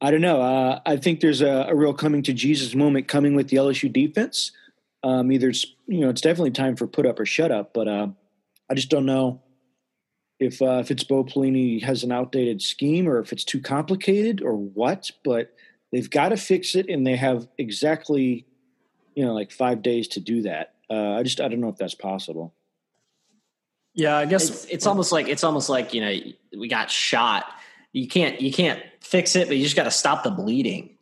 [0.00, 0.42] I don't know.
[0.42, 3.92] Uh, I think there's a, a, real coming to Jesus moment coming with the LSU
[3.92, 4.52] defense.
[5.02, 7.88] Um, either it's you know it's definitely time for put up or shut up, but
[7.88, 8.08] uh,
[8.68, 9.40] I just don't know
[10.38, 14.42] if uh, if it's Bo Pelini has an outdated scheme or if it's too complicated
[14.42, 15.10] or what.
[15.24, 15.54] But
[15.92, 18.46] they've got to fix it, and they have exactly
[19.14, 20.74] you know like five days to do that.
[20.88, 22.54] Uh, I just I don't know if that's possible.
[23.94, 26.18] Yeah, I guess it's, it's almost like it's almost like you know
[26.58, 27.46] we got shot.
[27.92, 30.96] You can't you can't fix it, but you just got to stop the bleeding.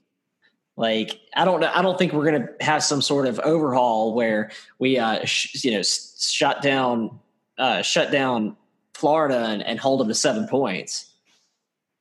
[0.77, 4.99] Like I don't I don't think we're gonna have some sort of overhaul where we
[4.99, 7.19] uh sh- you know shut down
[7.59, 8.57] uh shut down
[8.95, 11.08] Florida and, and hold them to seven points.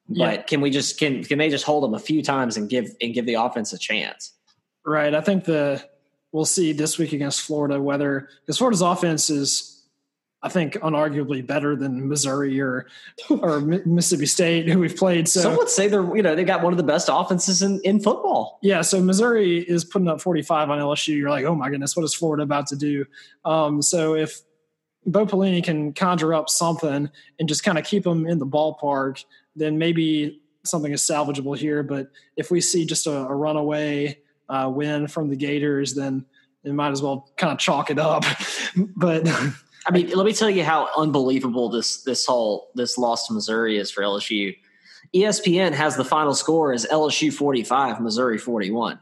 [0.10, 0.38] Yeah.
[0.38, 2.96] But can we just can can they just hold them a few times and give
[3.02, 4.34] and give the offense a chance?
[4.86, 5.14] Right.
[5.14, 5.84] I think the
[6.32, 9.78] we'll see this week against Florida whether because Florida's offense is
[10.44, 12.88] I think unarguably better than Missouri or
[13.30, 15.28] or Mississippi State, who we've played.
[15.28, 17.82] So some would say they're you know they got one of the best offenses in,
[17.84, 18.60] in football.
[18.62, 21.18] Yeah, so Missouri is putting up 45 on LSU.
[21.18, 23.06] You're like, oh my goodness, what is Florida about to do?
[23.46, 24.40] Um, so if
[25.08, 29.24] Bo Pelini can conjure up something and just kind of keep them in the ballpark,
[29.58, 31.84] then maybe something is salvageable here.
[31.84, 36.26] But if we see just a, a runaway uh, win from the Gators, then
[36.64, 38.24] it might as well kind of chalk it up.
[38.96, 39.28] but
[39.88, 43.78] I mean, let me tell you how unbelievable this this whole this loss to Missouri
[43.78, 44.56] is for LSU.
[45.16, 49.00] ESPN has the final score as LSU 45, Missouri 41.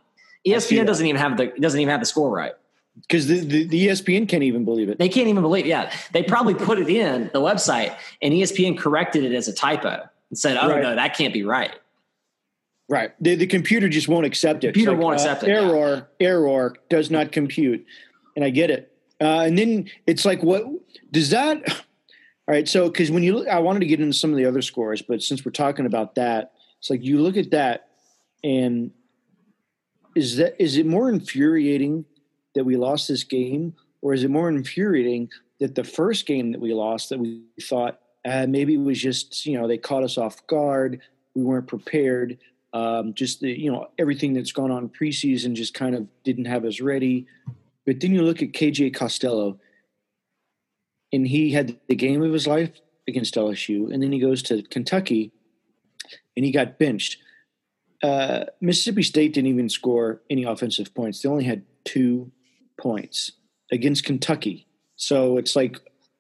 [0.48, 2.54] ESPN doesn't even have the doesn't even have the score right
[3.02, 5.00] because the, the, the, ESPN can't even believe it.
[5.00, 5.66] They can't even believe.
[5.66, 5.70] It.
[5.70, 10.08] Yeah, they probably put it in the website, and ESPN corrected it as a typo
[10.30, 10.82] and said, "Oh right.
[10.82, 11.72] no, that can't be right."
[12.88, 13.12] Right.
[13.20, 14.74] The, the computer just won't accept it.
[14.74, 15.50] Computer like, won't uh, accept it.
[15.50, 16.28] Error, yeah.
[16.28, 17.84] error does not compute,
[18.36, 18.92] and I get it.
[19.20, 20.66] Uh, and then it's like, what
[21.12, 21.68] does that?
[21.68, 22.68] All right.
[22.68, 25.02] So, because when you look, I wanted to get into some of the other scores,
[25.02, 27.90] but since we're talking about that, it's like you look at that,
[28.44, 28.92] and
[30.16, 32.06] is that is it more infuriating
[32.54, 36.62] that we lost this game, or is it more infuriating that the first game that
[36.62, 40.18] we lost that we thought uh, maybe it was just you know they caught us
[40.18, 41.02] off guard,
[41.36, 42.38] we weren't prepared,
[42.74, 46.66] um, just the you know everything that's gone on preseason just kind of didn't have
[46.66, 47.28] us ready.
[47.86, 49.60] But then you look at KJ Costello,
[51.14, 52.72] and he had the game of his life
[53.08, 55.32] against LSU, and then he goes to Kentucky,
[56.36, 57.20] and he got benched.
[58.04, 61.22] Uh, Mississippi State didn't even score any offensive points.
[61.22, 62.32] They only had two
[62.78, 63.32] points
[63.72, 64.68] against Kentucky.
[64.96, 65.80] So it's like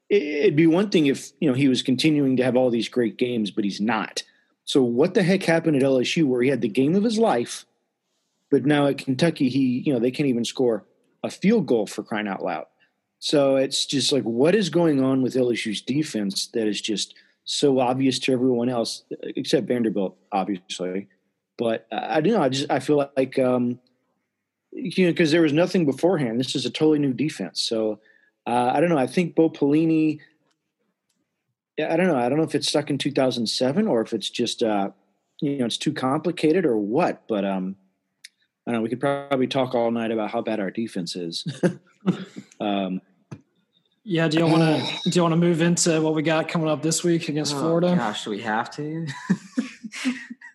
[0.09, 3.17] it'd be one thing if you know he was continuing to have all these great
[3.17, 4.23] games, but he's not.
[4.65, 7.65] So what the heck happened at LSU where he had the game of his life,
[8.49, 10.85] but now at Kentucky he you know they can't even score
[11.23, 12.65] a field goal for crying out loud.
[13.19, 17.15] So it's just like what is going on with LSU's defense that is just
[17.45, 21.07] so obvious to everyone else except Vanderbilt, obviously.
[21.57, 22.41] But I, don't know.
[22.41, 23.79] I just I feel like um,
[24.71, 26.39] you know because there was nothing beforehand.
[26.39, 27.61] This is a totally new defense.
[27.61, 27.99] So
[28.45, 28.97] uh, I don't know.
[28.97, 30.19] I think Bo Pelini.
[31.77, 32.15] I don't know.
[32.15, 34.91] I don't know if it's stuck in 2007 or if it's just uh,
[35.41, 37.27] you know it's too complicated or what.
[37.27, 37.75] But um,
[38.65, 38.83] I don't know.
[38.83, 41.45] We could probably talk all night about how bad our defense is.
[42.59, 43.01] um,
[44.03, 44.27] yeah.
[44.27, 46.81] Do you want to do you want to move into what we got coming up
[46.81, 47.95] this week against oh, Florida?
[47.95, 49.07] Gosh, do we have to?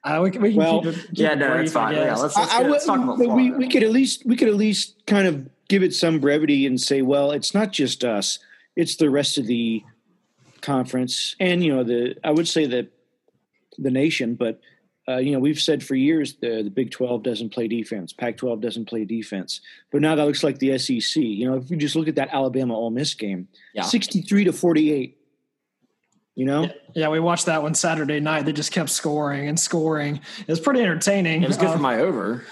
[0.03, 1.95] Uh, we, we, can well, keep it, keep yeah, no, it's fine.
[1.95, 3.35] Yeah, let's, let's, I, let's talk about Florida.
[3.35, 6.67] We, we could at least we could at least kind of give it some brevity
[6.67, 8.39] and say, well, it's not just us;
[8.77, 9.83] it's the rest of the
[10.61, 12.89] conference, and you know, the I would say that
[13.79, 14.35] the nation.
[14.35, 14.61] But
[15.09, 18.37] uh, you know, we've said for years the, the Big Twelve doesn't play defense, Pac
[18.37, 21.23] twelve doesn't play defense, but now that looks like the SEC.
[21.23, 23.83] You know, if you just look at that Alabama Ole Miss game, yeah.
[23.83, 25.17] sixty three to forty eight
[26.37, 26.71] you know?
[26.95, 28.47] Yeah, we watched that one Saturday night.
[28.47, 30.21] They just kept scoring and scoring.
[30.39, 31.43] It was pretty entertaining.
[31.43, 32.47] It was good uh, for my over.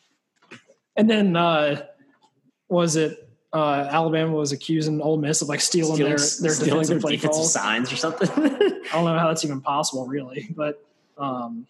[0.96, 1.86] and then uh,
[2.68, 6.82] was it uh, Alabama was accusing Ole Miss of like stealing, stealing their their stealing
[6.82, 7.52] defensive play defensive calls.
[7.52, 8.28] signs or something.
[8.30, 10.54] I don't know how that's even possible, really.
[10.54, 10.82] But
[11.16, 11.66] um,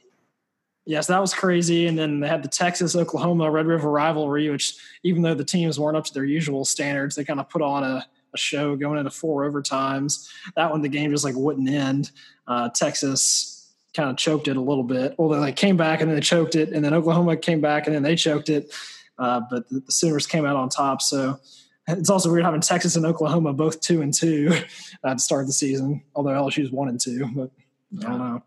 [0.85, 1.87] yes, that was crazy.
[1.87, 5.79] And then they had the Texas Oklahoma Red River rivalry, which even though the teams
[5.79, 8.99] weren't up to their usual standards, they kind of put on a a show going
[8.99, 10.29] into four overtimes.
[10.57, 12.11] That one, the game just like wouldn't end.
[12.47, 15.15] Uh, Texas kind of choked it a little bit.
[15.19, 17.87] Well, they like came back and then they choked it, and then Oklahoma came back
[17.87, 18.73] and then they choked it.
[19.19, 21.03] Uh, but the, the Sooners came out on top.
[21.03, 21.41] So
[21.89, 24.53] it's also weird having Texas and Oklahoma both two and two
[25.05, 26.03] uh, to start the season.
[26.15, 27.51] Although LSU's one and two, but
[27.99, 28.43] I don't know.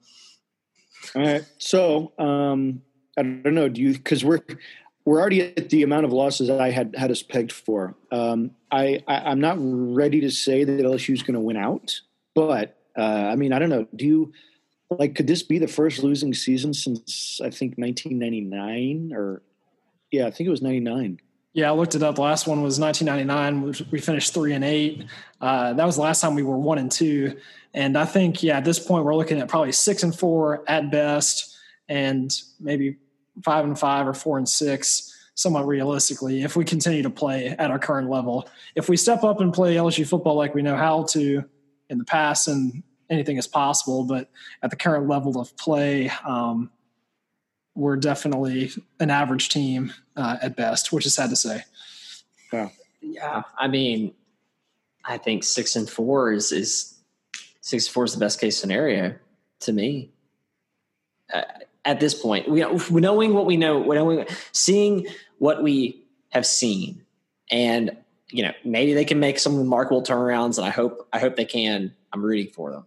[1.16, 2.84] All right, so um,
[3.18, 3.68] I don't know.
[3.68, 4.42] Do you because we're
[5.04, 7.96] we're already at the amount of losses I had had us pegged for.
[8.12, 12.00] Um, I, I am not ready to say that LSU is going to win out,
[12.36, 13.88] but uh, I mean I don't know.
[13.96, 14.34] Do you
[14.92, 19.42] like could this be the first losing season since I think 1999 or
[20.12, 21.20] yeah I think it was 99.
[21.54, 22.16] Yeah, I looked it up.
[22.16, 23.90] The last one was 1999.
[23.92, 25.06] We finished three and eight.
[25.42, 27.38] Uh, that was the last time we were one and two.
[27.74, 30.92] And I think, yeah, at this point, we're looking at probably six and four at
[30.92, 31.58] best,
[31.90, 32.98] and maybe
[33.44, 37.72] five and five or four and six somewhat realistically if we continue to play at
[37.72, 38.48] our current level.
[38.76, 41.44] If we step up and play LSU football like we know how to
[41.90, 44.30] in the past, and anything is possible, but
[44.64, 46.70] at the current level of play, um,
[47.82, 51.64] we're definitely an average team uh, at best, which is sad to say.
[52.54, 52.70] Yeah,
[53.02, 53.44] yeah.
[53.58, 54.14] I mean,
[55.04, 56.96] I think six and four is is
[57.62, 59.16] six and four is the best case scenario
[59.62, 60.12] to me.
[61.34, 61.42] Uh,
[61.86, 62.48] at this point.
[62.48, 65.08] We knowing what we know, knowing, seeing
[65.40, 67.04] what we have seen,
[67.50, 67.98] and
[68.30, 71.46] you know maybe they can make some remarkable turnarounds, and I hope I hope they
[71.46, 71.94] can.
[72.14, 72.86] I'm rooting for them,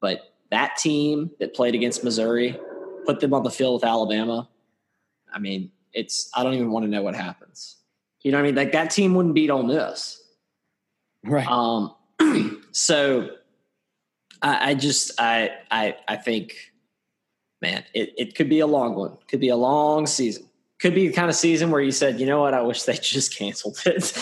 [0.00, 2.58] but that team that played against Missouri,
[3.10, 4.48] put them on the field with Alabama.
[5.32, 7.76] I mean, it's I don't even want to know what happens.
[8.22, 8.54] You know what I mean?
[8.54, 10.22] Like that team wouldn't beat Ole Miss,
[11.24, 11.46] right?
[11.46, 11.94] Um,
[12.70, 13.30] so
[14.42, 16.54] I, I just I I I think
[17.60, 19.18] man, it, it could be a long one.
[19.28, 20.44] Could be a long season.
[20.80, 22.94] Could be the kind of season where you said, you know what, I wish they
[23.02, 24.16] just canceled it.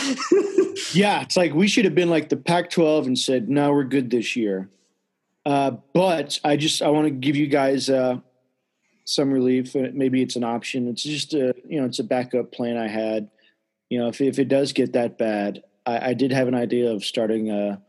[0.95, 4.11] yeah, it's like we should have been like the Pac-12 and said, no, we're good
[4.11, 4.71] this year.
[5.47, 8.19] Uh, but I just I want to give you guys uh,
[9.09, 9.75] some relief.
[9.75, 10.89] Maybe it's an option.
[10.89, 13.31] It's just a you know it's a backup plan I had.
[13.89, 16.91] You know, if if it does get that bad, I, I did have an idea
[16.91, 17.83] of starting a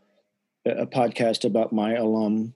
[0.66, 2.54] a podcast about my alum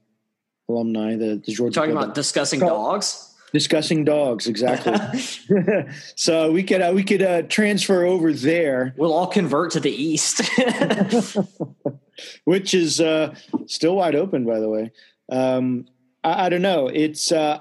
[0.69, 1.75] alumni, the, the Georgia.
[1.75, 3.31] Talking about discussing dogs.
[3.53, 5.21] Discussing dogs, exactly.
[6.17, 8.95] so we could uh, we could uh, transfer over there.
[8.97, 10.43] We'll all convert to the east,
[12.45, 13.35] which is uh,
[13.67, 14.91] still wide open, by the way.
[15.31, 15.87] Um,
[16.25, 16.89] I, I, don't know.
[16.89, 17.61] It's uh,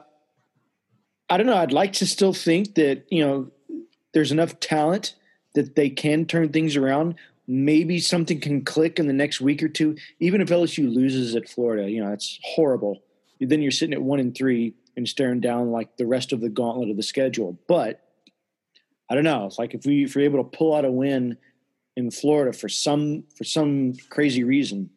[1.34, 1.58] I don't know.
[1.58, 3.52] I'd like to still think that you know
[4.14, 5.16] there's enough talent
[5.56, 7.16] that they can turn things around
[7.48, 9.98] maybe something can click in the next week or two.
[10.20, 13.04] Even if LSU loses at Florida, you know that's horrible.
[13.40, 16.50] Then you're sitting at one and three and staring down like the rest of the
[16.50, 17.60] gauntlet of the schedule.
[17.68, 18.02] But
[19.10, 19.46] I don't know.
[19.46, 21.38] It's like if we if we're able to pull out a win
[21.96, 24.90] in Florida for some for some crazy reason,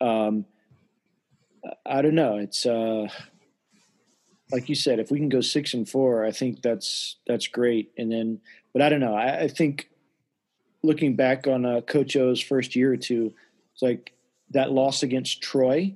[0.00, 0.46] um,
[1.84, 2.38] I don't know.
[2.38, 3.08] It's uh,
[4.52, 7.92] like you said, if we can go six and four, I think that's that's great.
[7.96, 8.40] And then,
[8.72, 9.14] but I don't know.
[9.14, 9.88] I, I think
[10.82, 13.32] looking back on uh, Coach O's first year or two,
[13.72, 14.12] it's like
[14.50, 15.94] that loss against Troy.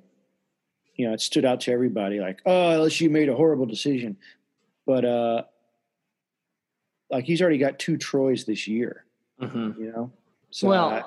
[0.97, 2.21] You know, it stood out to everybody.
[2.21, 4.17] Like, oh, LSU made a horrible decision,
[4.87, 5.43] but uh,
[7.11, 9.05] like he's already got two Troys this year.
[9.41, 9.83] Mm-hmm.
[9.83, 10.13] You know,
[10.51, 11.03] so well, I,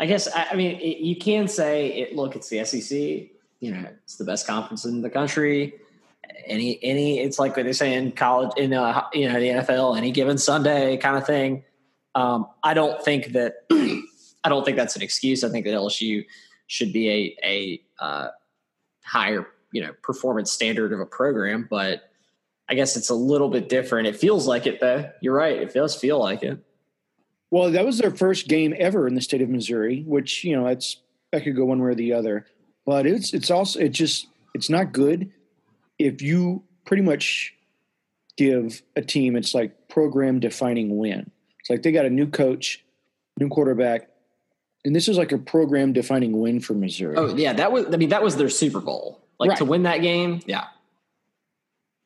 [0.00, 2.14] I guess I, I mean it, you can say it.
[2.16, 2.98] Look, it's the SEC.
[3.60, 5.74] You know, it's the best conference in the country.
[6.46, 9.96] Any, any, it's like what they say in college, in uh, you know the NFL,
[9.96, 11.64] any given Sunday kind of thing
[12.18, 15.44] um, I don't think that I don't think that's an excuse.
[15.44, 16.24] I think that LSU
[16.66, 18.28] should be a a uh,
[19.04, 22.10] higher you know performance standard of a program, but
[22.68, 24.08] I guess it's a little bit different.
[24.08, 25.10] It feels like it though.
[25.20, 25.56] You're right.
[25.56, 26.58] It does feel like it.
[27.50, 30.66] Well, that was their first game ever in the state of Missouri, which you know
[30.66, 30.96] it's
[31.30, 32.46] that could go one way or the other.
[32.84, 35.30] But it's it's also it just it's not good
[35.98, 37.54] if you pretty much
[38.36, 41.30] give a team it's like program defining win.
[41.60, 42.84] It's like they got a new coach,
[43.38, 44.08] new quarterback,
[44.84, 47.16] and this is like a program defining win for Missouri.
[47.16, 47.86] Oh yeah, that was.
[47.92, 49.20] I mean, that was their Super Bowl.
[49.38, 49.58] Like right.
[49.58, 50.40] to win that game.
[50.46, 50.64] Yeah.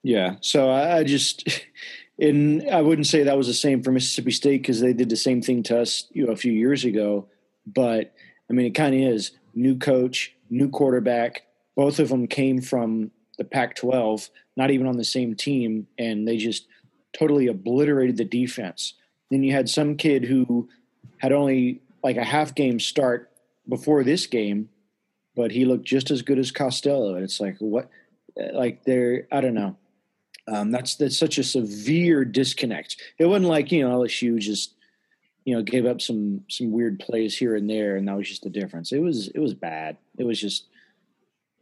[0.03, 0.37] Yeah.
[0.41, 1.49] So I, I just.
[2.19, 5.17] And I wouldn't say that was the same for Mississippi State because they did the
[5.17, 7.27] same thing to us, you know, a few years ago.
[7.67, 8.15] But
[8.49, 11.43] I mean, it kind of is new coach, new quarterback.
[11.75, 16.37] Both of them came from the Pac-12, not even on the same team, and they
[16.37, 16.67] just
[17.17, 18.95] totally obliterated the defense.
[19.31, 20.69] Then you had some kid who
[21.19, 23.31] had only like a half game start
[23.69, 24.69] before this game,
[25.35, 27.15] but he looked just as good as Costello.
[27.15, 27.89] And it's like what,
[28.53, 29.77] like they're I don't know.
[30.49, 33.01] Um, that's that's such a severe disconnect.
[33.19, 34.75] It wasn't like you know LSU just
[35.45, 38.43] you know gave up some some weird plays here and there, and that was just
[38.43, 38.93] the difference.
[38.93, 39.97] It was it was bad.
[40.19, 40.67] It was just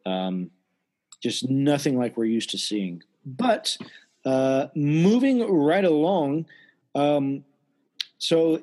[0.07, 0.51] um,
[1.21, 3.03] just nothing like we're used to seeing.
[3.25, 3.77] But
[4.25, 6.47] uh, moving right along,
[6.95, 7.45] um,
[8.19, 8.63] so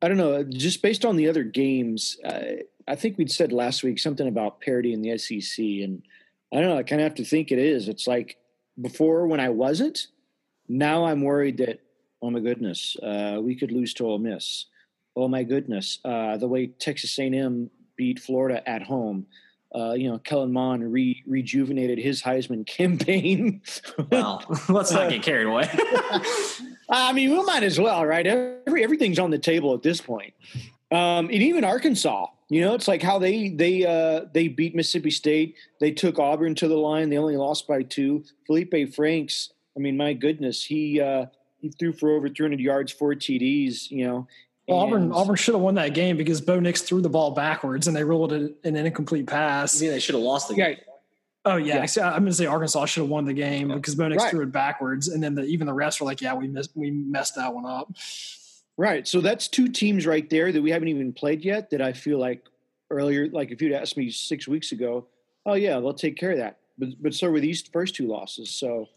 [0.00, 0.42] I don't know.
[0.44, 4.60] Just based on the other games, uh, I think we'd said last week something about
[4.60, 6.02] parity in the SEC, and
[6.52, 6.78] I don't know.
[6.78, 7.88] I kind of have to think it is.
[7.88, 8.38] It's like
[8.80, 10.06] before when I wasn't.
[10.68, 11.80] Now I'm worried that
[12.22, 14.66] oh my goodness, uh, we could lose to Ole Miss.
[15.14, 19.26] Oh my goodness, uh, the way Texas A&M beat Florida at home
[19.76, 23.60] uh, you know, Kellen Mond re- rejuvenated his Heisman campaign.
[24.10, 25.68] well, let's not get carried away.
[26.88, 28.26] I mean, we might as well, right?
[28.26, 30.32] Every, everything's on the table at this point.
[30.90, 35.10] Um, and even Arkansas, you know, it's like how they they uh, they beat Mississippi
[35.10, 35.56] State.
[35.80, 37.10] They took Auburn to the line.
[37.10, 38.24] They only lost by two.
[38.46, 41.26] Felipe Franks, I mean, my goodness, he uh,
[41.60, 43.90] he threw for over 300 yards, four TDs.
[43.90, 44.28] You know,
[44.66, 47.86] well, Auburn Auburn should have won that game because Bo Nix threw the ball backwards
[47.86, 49.80] and they ruled it an incomplete pass.
[49.80, 50.76] I mean, they should have lost the game.
[50.78, 50.92] Yeah.
[51.44, 52.06] Oh yeah, yeah.
[52.08, 53.76] I'm going to say Arkansas should have won the game yeah.
[53.76, 54.30] because Bo Nix right.
[54.30, 56.90] threw it backwards, and then the, even the rest were like, "Yeah, we missed, we
[56.90, 57.92] messed that one up."
[58.76, 59.06] Right.
[59.06, 61.70] So that's two teams right there that we haven't even played yet.
[61.70, 62.44] That I feel like
[62.90, 65.06] earlier, like if you'd asked me six weeks ago,
[65.46, 66.58] oh yeah, they'll take care of that.
[66.78, 68.50] But but so were these first two losses.
[68.50, 68.88] So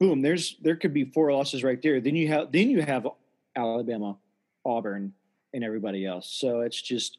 [0.00, 2.00] boom, there's there could be four losses right there.
[2.00, 3.06] Then you have then you have
[3.56, 4.16] Alabama,
[4.64, 5.12] Auburn,
[5.52, 6.28] and everybody else.
[6.30, 7.18] So it's just,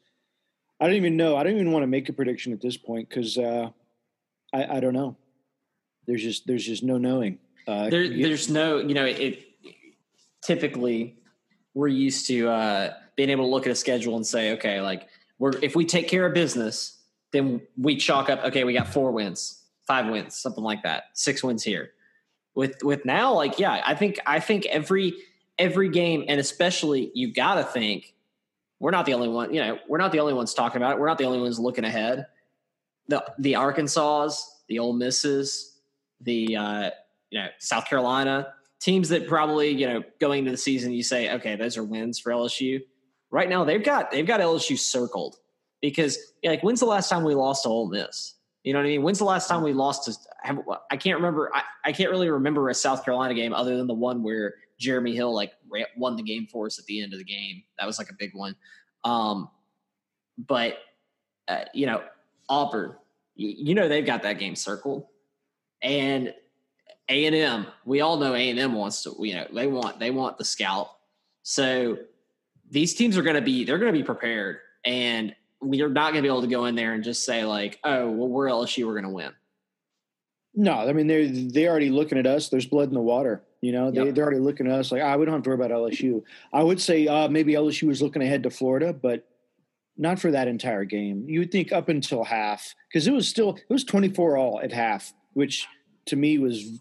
[0.80, 1.36] I don't even know.
[1.36, 3.70] I don't even want to make a prediction at this point because uh,
[4.52, 5.16] I, I don't know.
[6.06, 7.38] There's just there's just no knowing.
[7.66, 9.42] Uh, there, there's no, you know, it
[10.42, 11.16] typically
[11.74, 15.08] we're used to uh, being able to look at a schedule and say, okay, like
[15.38, 16.98] we're if we take care of business,
[17.32, 18.44] then we chalk up.
[18.44, 19.64] Okay, we got four wins.
[19.86, 21.92] five wins, something like that, six wins here.
[22.54, 25.14] With with now, like yeah, I think I think every
[25.58, 28.14] every game, and especially you got to think
[28.78, 29.52] we're not the only one.
[29.52, 30.98] You know, we're not the only ones talking about it.
[31.00, 32.26] We're not the only ones looking ahead.
[33.08, 34.30] The the Arkansas,
[34.68, 35.78] the Ole Misses,
[36.20, 36.90] the uh,
[37.30, 41.32] you know South Carolina teams that probably you know going into the season you say
[41.32, 42.82] okay those are wins for LSU.
[43.30, 45.36] Right now they've got they've got LSU circled
[45.80, 48.34] because like when's the last time we lost to Ole Miss?
[48.62, 49.02] You know what I mean?
[49.02, 50.14] When's the last time we lost to?
[50.90, 51.50] I can't remember.
[51.54, 55.14] I, I can't really remember a South Carolina game other than the one where Jeremy
[55.14, 55.52] Hill like
[55.96, 57.62] won the game for us at the end of the game.
[57.78, 58.56] That was like a big one.
[59.04, 59.50] Um,
[60.38, 60.78] but
[61.48, 62.02] uh, you know,
[62.48, 62.94] Auburn,
[63.34, 65.06] you, you know they've got that game circled,
[65.82, 66.34] and
[67.08, 67.66] A and M.
[67.84, 69.14] We all know A and M wants to.
[69.18, 70.90] You know they want they want the scalp.
[71.42, 71.98] So
[72.70, 76.16] these teams are going to be they're going to be prepared, and we're not going
[76.16, 78.86] to be able to go in there and just say like, oh, well, we're LSU,
[78.86, 79.32] we're going to win.
[80.54, 82.48] No, I mean they're they're already looking at us.
[82.48, 83.42] There's blood in the water.
[83.60, 84.14] You know, they, yep.
[84.14, 86.22] they're already looking at us like, ah, we don't have to worry about LSU.
[86.52, 89.26] I would say uh, maybe LSU was looking ahead to Florida, but
[89.96, 91.24] not for that entire game.
[91.28, 94.72] You would think up until half because it was still it was 24 all at
[94.72, 95.66] half, which
[96.06, 96.80] to me was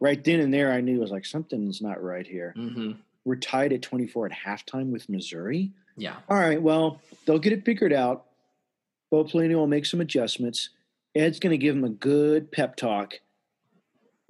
[0.00, 0.72] right then and there.
[0.72, 2.54] I knew was like something's not right here.
[2.56, 2.92] Mm-hmm.
[3.24, 5.70] We're tied at 24 at halftime with Missouri.
[5.96, 6.16] Yeah.
[6.28, 6.60] All right.
[6.60, 8.26] Well, they'll get it figured out.
[9.10, 10.70] Bo Pelini will make some adjustments.
[11.14, 13.20] Ed's going to give him a good pep talk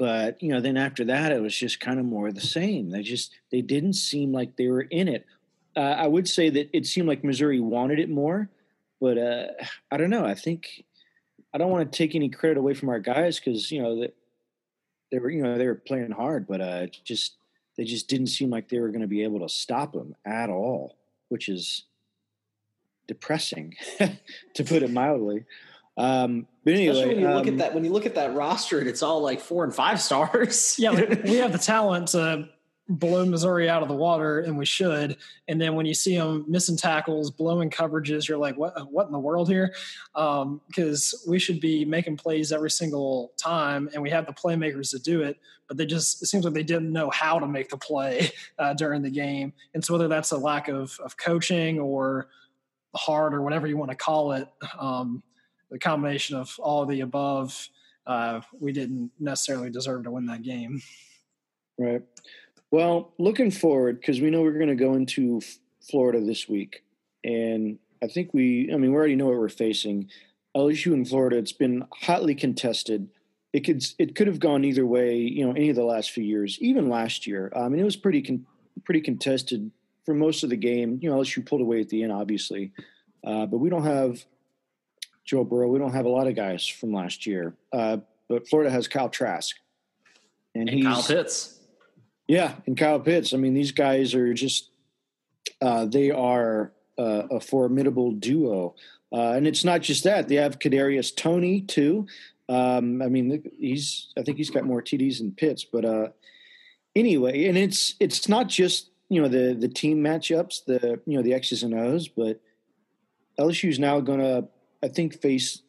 [0.03, 2.91] but you know then after that it was just kind of more of the same.
[2.91, 5.25] They just they didn't seem like they were in it.
[5.77, 8.51] Uh, i would say that it seemed like missouri wanted it more
[9.01, 9.47] but uh,
[9.93, 10.27] i don't know.
[10.27, 10.85] I think
[11.55, 14.15] i don't want to take any credit away from our guys because you know that
[15.13, 17.37] they were you know they were playing hard but uh, just
[17.77, 20.51] they just didn't seem like they were going to be able to stop them at
[20.51, 20.97] all
[21.29, 21.85] which is
[23.07, 23.75] depressing
[24.55, 25.45] to put it mildly.
[25.97, 28.15] Um, but anyway, Especially when you um, look at um, that, when you look at
[28.15, 30.77] that roster, and it's all like four and five stars.
[30.79, 32.49] yeah, like we have the talent to
[32.89, 35.17] blow Missouri out of the water, and we should.
[35.49, 38.93] And then when you see them missing tackles, blowing coverages, you're like, what?
[38.93, 39.75] What in the world here?
[40.15, 44.91] Because um, we should be making plays every single time, and we have the playmakers
[44.91, 45.39] to do it.
[45.67, 48.75] But they just it seems like they didn't know how to make the play uh,
[48.75, 49.53] during the game.
[49.75, 52.29] And so whether that's a lack of of coaching or
[52.95, 54.47] hard or whatever you want to call it.
[54.79, 55.23] Um,
[55.73, 57.69] the combination of all of the above,
[58.07, 60.83] uh, we didn't necessarily deserve to win that game.
[61.79, 62.03] Right.
[62.71, 65.41] Well, looking forward because we know we're going to go into
[65.81, 66.85] Florida this week,
[67.25, 68.71] and I think we.
[68.73, 70.09] I mean, we already know what we're facing.
[70.57, 71.39] LSU in Florida.
[71.39, 73.09] It's been hotly contested.
[73.53, 75.17] It could it could have gone either way.
[75.17, 77.51] You know, any of the last few years, even last year.
[77.57, 78.47] I mean, it was pretty con-
[78.85, 79.71] pretty contested
[80.05, 80.99] for most of the game.
[81.03, 82.73] You know, LSU pulled away at the end, obviously,
[83.27, 84.25] uh, but we don't have
[85.25, 85.69] Joe Burrow.
[85.69, 87.99] We don't have a lot of guys from last year, uh,
[88.29, 89.57] but Florida has Kyle Trask,
[90.55, 91.59] and, and Kyle Pitts.
[92.27, 93.35] Yeah, and Kyle Pitts.
[93.35, 94.71] I mean, these guys are just
[95.61, 98.75] uh, they are uh, a formidable duo,
[99.13, 100.29] uh, and it's not just that.
[100.29, 102.07] They have Kadarius Toney too.
[102.49, 106.09] Um, I mean, he's I think he's got more TDs than Pitts, but uh,
[106.95, 111.23] anyway, and it's it's not just you know the the team matchups, the you know
[111.23, 112.41] the X's and O's, but
[113.39, 114.49] LSU is now going to
[114.83, 115.63] I think face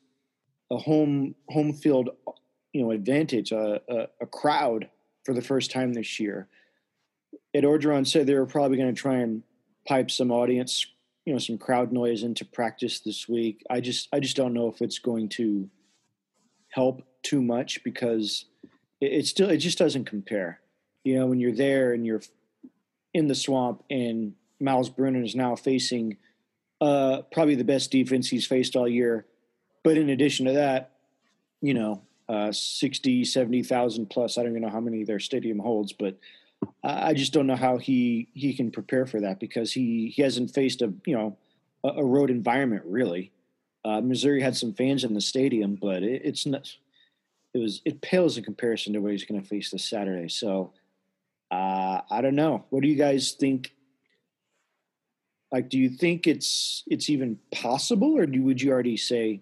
[0.71, 2.09] a home home field
[2.73, 4.89] you know advantage, a, a, a crowd
[5.23, 6.47] for the first time this year.
[7.53, 9.43] Ed Orgeron said they were probably going to try and
[9.87, 10.87] pipe some audience,
[11.25, 13.63] you know, some crowd noise into practice this week.
[13.69, 15.69] I just I just don't know if it's going to
[16.69, 18.45] help too much because
[18.99, 20.59] it, it still it just doesn't compare.
[21.03, 22.21] You know, when you're there and you're
[23.13, 26.17] in the swamp and Myles Brennan is now facing
[26.83, 29.25] uh, probably the best defense he's faced all year.
[29.83, 30.91] But in addition to that,
[31.61, 34.37] you know, uh, 60, 70,000 plus.
[34.37, 36.17] I don't even know how many their stadium holds, but
[36.83, 40.53] I just don't know how he, he can prepare for that because he, he hasn't
[40.53, 41.37] faced a, you know,
[41.83, 43.31] a, a road environment really.
[43.85, 46.69] Uh, Missouri had some fans in the stadium, but it, it's not,
[47.53, 50.29] it was, it pales in comparison to what he's going to face this Saturday.
[50.29, 50.73] So
[51.51, 52.65] uh, I don't know.
[52.69, 53.73] What do you guys think
[55.53, 59.39] like, do you think it's it's even possible, or do, would you already say,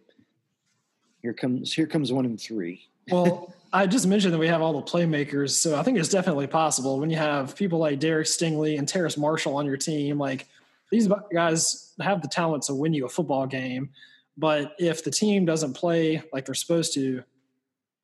[1.21, 2.85] "Here comes here comes one in three?
[3.09, 6.47] well, I just mentioned that we have all the playmakers, so I think it's definitely
[6.47, 10.19] possible when you have people like Derek Stingley and Terrace Marshall on your team.
[10.19, 10.47] Like
[10.91, 13.91] these guys have the talent to win you a football game,
[14.37, 17.23] but if the team doesn't play like they're supposed to,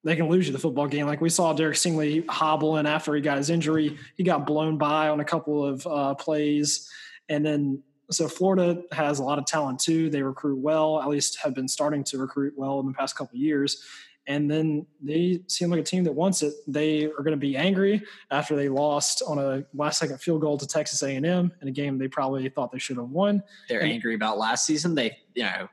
[0.06, 1.08] they can lose you the football game.
[1.08, 3.98] Like we saw Derek Stingley hobbling after he got his injury.
[4.16, 6.90] He got blown by on a couple of uh, plays,
[7.28, 10.10] and then so Florida has a lot of talent too.
[10.10, 13.38] They recruit well, at least have been starting to recruit well in the past couple
[13.38, 13.84] years.
[14.28, 16.54] and then they seem like a team that wants it.
[16.68, 20.58] They are going to be angry after they lost on a last second field goal
[20.58, 23.42] to Texas A&M in a game they probably thought they should have won.
[23.70, 24.96] They're and, angry about last season.
[24.96, 25.70] They, you know,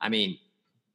[0.00, 0.38] I mean,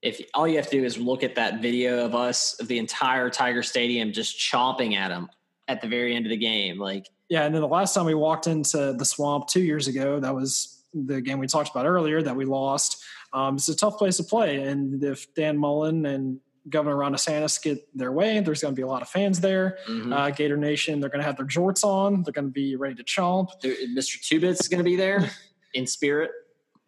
[0.02, 2.80] if all you have to do is look at that video of us of the
[2.80, 5.30] entire Tiger Stadium just chomping at them
[5.68, 7.44] at the very end of the game, like yeah.
[7.44, 10.81] And then the last time we walked into the swamp two years ago, that was
[10.94, 13.04] the game we talked about earlier that we lost.
[13.34, 16.40] Um, it's a tough place to play, and if Dan Mullen and
[16.70, 19.80] Governor Ron DeSantis get their way, there's going to be a lot of fans there.
[19.88, 20.14] Mm-hmm.
[20.14, 22.24] Uh, Gator Nation, they're going to have their jorts on.
[22.24, 23.50] They're going to be ready to chomp.
[23.64, 24.22] Mr.
[24.22, 25.32] Two Bits is going to be there
[25.74, 26.32] in spirit.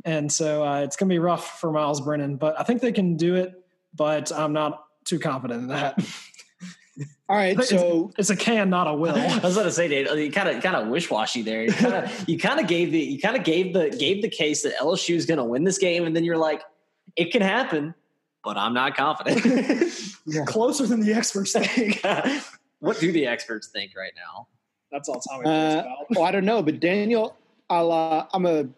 [0.06, 2.92] And so uh, it's going to be rough for Myles Brennan, but I think they
[2.92, 3.54] can do it.
[3.96, 6.04] But I'm not too confident in that.
[7.28, 9.18] All right, so it's, it's, a can, not a will.
[9.18, 11.64] I was going to say, Dave, you kind of kind of wish washy there.
[11.64, 14.30] You kind of you kind of gave the you kind of gave the gave the
[14.30, 16.62] case that LSU is going to win this game, and then you're like,
[17.16, 17.96] it can happen
[18.44, 19.44] but I'm not confident.
[20.26, 20.44] yeah.
[20.46, 22.02] Closer than the experts think.
[22.80, 24.48] what do the experts think right now?
[24.92, 27.36] That's all Tommy uh, well, I don't know, but Daniel,
[27.70, 28.70] I'll, uh, I'm gonna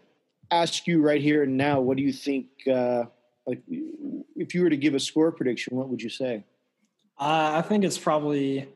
[0.49, 1.81] ask you right here and now.
[1.81, 2.47] What do you think?
[2.71, 3.05] Uh,
[3.45, 3.61] like,
[4.35, 6.45] if you were to give a score prediction, what would you say?
[7.17, 8.67] Uh, I think it's probably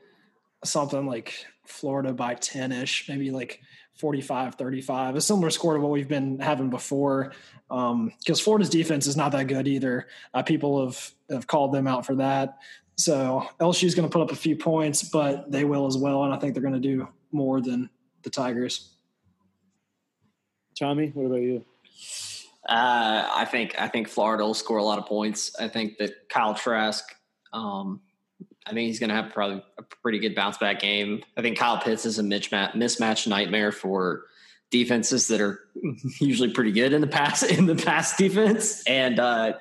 [0.63, 1.33] something like
[1.65, 3.61] Florida by 10 ish, maybe like
[3.95, 7.33] 45 35, a similar score to what we've been having before.
[7.67, 10.07] Because um, Florida's defense is not that good either.
[10.33, 12.59] Uh, people have, have called them out for that.
[12.95, 16.23] So LSU is going to put up a few points, but they will as well.
[16.23, 17.89] And I think they're going to do more than
[18.23, 18.91] the Tigers.
[20.77, 21.65] Tommy, what about you?
[22.67, 25.55] Uh, I think I think Florida will score a lot of points.
[25.59, 27.03] I think that Kyle Trask
[27.51, 28.01] um,
[28.65, 31.23] I think he's going to have probably a pretty good bounce back game.
[31.37, 34.25] I think Kyle Pitts is a mismatch, mismatch nightmare for
[34.71, 35.61] defenses that are
[36.19, 38.83] usually pretty good in the past in the past defense.
[38.85, 39.53] And uh,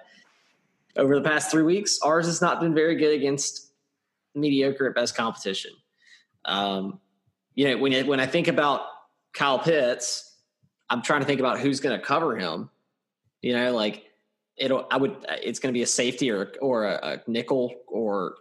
[0.97, 3.71] over the past three weeks, ours has not been very good against
[4.35, 5.73] mediocre at best competition.
[6.45, 7.01] Um,
[7.55, 8.83] you know, when when I think about
[9.33, 10.37] Kyle Pitts,
[10.91, 12.71] I'm trying to think about who's going to cover him.
[13.43, 14.05] You know, like
[14.57, 18.35] it'll I would it's going to be a safety or or a, a nickel or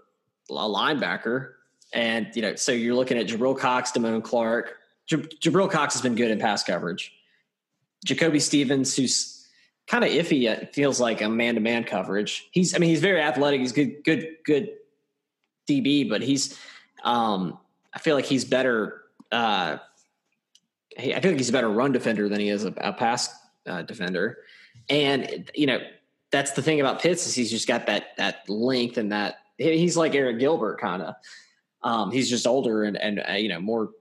[0.50, 1.54] a linebacker.
[1.94, 4.76] And, you know, so you're looking at Jabril Cox, Damone Clark.
[5.10, 7.14] Jabril Cox has been good in pass coverage.
[8.06, 9.48] Jacoby Stevens, who's
[9.88, 12.48] kind of iffy, it feels like a man to man coverage.
[12.52, 13.62] He's, I mean, he's very athletic.
[13.62, 14.70] He's good, good, good
[15.68, 16.60] DB, but he's,
[17.04, 17.58] um,
[17.94, 19.02] I feel like he's better.
[19.32, 19.78] Uh,
[20.98, 23.34] I feel like he's a better run defender than he is a, a pass
[23.66, 24.40] uh, defender.
[24.90, 25.80] And, you know,
[26.32, 29.98] that's the thing about Pitts is he's just got that, that length and that, he's
[29.98, 31.16] like Arik Gilbert kind of.
[31.84, 33.92] Um, he's just older and and uh, you know more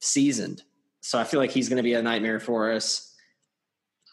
[0.00, 0.62] seasoned.
[1.00, 3.14] So I feel like he's going to be a nightmare for us.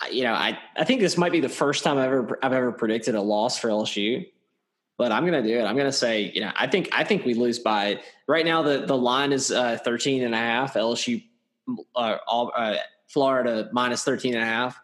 [0.01, 2.53] I, you know, I I think this might be the first time I've ever I've
[2.53, 4.27] ever predicted a loss for LSU.
[4.97, 5.63] But I'm going to do it.
[5.63, 8.61] I'm going to say, you know, I think I think we lose by right now.
[8.63, 10.73] The the line is uh, 13 and a half.
[10.73, 11.23] LSU,
[11.95, 12.75] uh, all, uh,
[13.07, 14.77] Florida minus 13 and a half.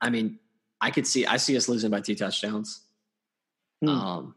[0.00, 0.38] I mean,
[0.80, 2.80] I could see I see us losing by two touchdowns.
[3.80, 3.88] Hmm.
[3.88, 4.34] Um,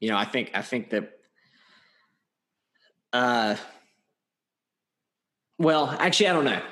[0.00, 1.18] you know, I think I think that
[3.12, 3.56] uh
[5.58, 6.62] well, actually I don't know.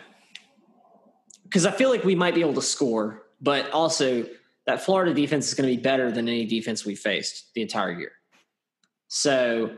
[1.51, 4.27] Cuz I feel like we might be able to score, but also
[4.67, 7.93] that Florida defense is going to be better than any defense we faced the entire
[7.93, 8.13] year.
[9.09, 9.77] So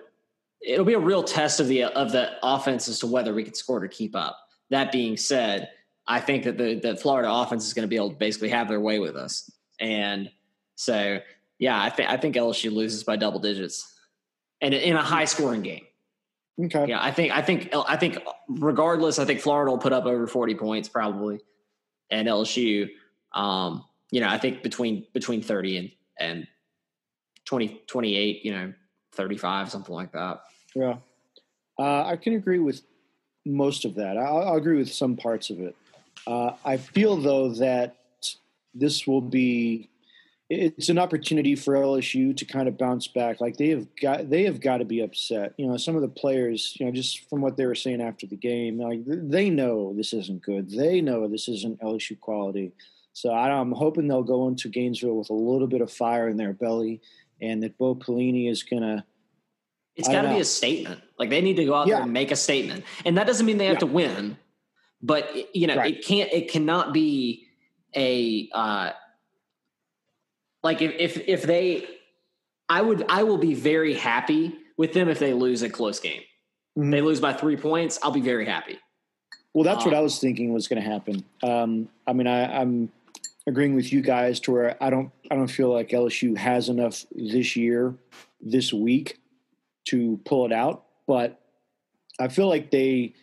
[0.61, 3.55] it'll be a real test of the of the offense as to whether we can
[3.55, 4.39] score to keep up.
[4.71, 5.71] That being said,
[6.07, 8.69] I think that the the Florida offense is going to be able to basically have
[8.69, 9.51] their way with us.
[9.81, 10.31] And
[10.77, 11.19] so
[11.59, 13.93] yeah, I think I think LSU loses by double digits,
[14.61, 15.85] and in a high scoring game.
[16.63, 16.87] Okay.
[16.89, 20.27] Yeah, I think I think I think regardless, I think Florida will put up over
[20.27, 21.41] forty points probably,
[22.11, 22.89] and LSU,
[23.35, 26.47] um, you know, I think between between thirty and and
[27.45, 28.73] 20, 28, you know,
[29.13, 30.41] thirty five, something like that.
[30.75, 30.97] Yeah,
[31.79, 32.83] uh, I can agree with
[33.45, 34.17] most of that.
[34.17, 35.77] I'll, I'll agree with some parts of it.
[36.27, 37.97] Uh, I feel though that
[38.75, 39.89] this will be
[40.49, 43.41] it's an opportunity for LSU to kind of bounce back.
[43.41, 45.55] Like they have got, they have got to be upset.
[45.57, 48.27] You know, some of the players, you know, just from what they were saying after
[48.27, 50.71] the game, like they know this isn't good.
[50.71, 52.73] They know this isn't LSU quality.
[53.13, 56.53] So I'm hoping they'll go into Gainesville with a little bit of fire in their
[56.53, 57.01] belly,
[57.41, 59.05] and that Bo Pelini is gonna.
[59.97, 61.01] It's got to be a statement.
[61.19, 61.95] Like they need to go out yeah.
[61.95, 63.81] there and make a statement, and that doesn't mean they have yeah.
[63.81, 64.37] to win.
[65.03, 65.97] But you know, right.
[65.97, 66.31] it can't.
[66.31, 67.49] It cannot be
[67.97, 68.49] a.
[68.53, 68.91] Uh,
[70.67, 71.87] like if if if they,
[72.69, 76.23] I would I will be very happy with them if they lose a close game.
[76.77, 76.91] Mm-hmm.
[76.91, 78.01] They lose by three points.
[78.03, 78.79] I'll be very happy.
[79.55, 81.25] Well, that's um, what I was thinking was going to happen.
[81.43, 82.91] Um, I mean, I, am
[83.47, 87.07] agreeing with you guys to where I don't I don't feel like LSU has enough
[87.15, 87.95] this year,
[88.41, 89.21] this week,
[89.91, 90.85] to pull it out.
[91.07, 91.41] But
[92.19, 93.15] I feel like they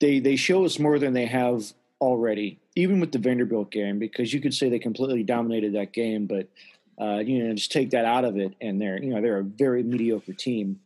[0.00, 4.32] they they show us more than they have already, even with the Vanderbilt game, because
[4.32, 6.48] you could say they completely dominated that game, but
[7.00, 9.44] uh, you know just take that out of it, and they're you know they're a
[9.44, 10.80] very mediocre team.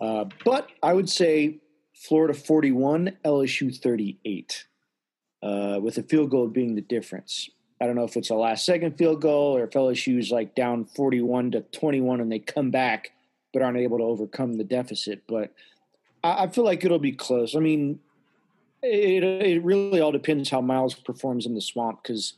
[0.00, 1.58] Uh, but I would say
[1.94, 4.64] Florida 41, LSU 38,
[5.42, 7.50] uh, with a field goal being the difference.
[7.80, 10.84] I don't know if it's a last second field goal or if LSU's like down
[10.84, 13.12] 41 to 21 and they come back
[13.52, 15.22] but aren't able to overcome the deficit.
[15.26, 15.52] But
[16.22, 17.56] I, I feel like it'll be close.
[17.56, 18.00] I mean,
[18.82, 22.34] it, it really all depends how Myles performs in the swamp because,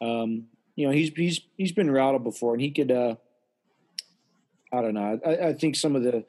[0.00, 2.90] um, you know, he's he's he's been routed before and he could.
[2.90, 3.16] Uh,
[4.72, 5.20] I don't know.
[5.26, 6.24] I, I think some of the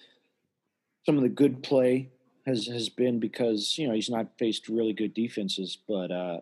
[1.06, 2.10] some of the good play
[2.46, 6.40] has has been because you know he's not faced really good defenses, but uh,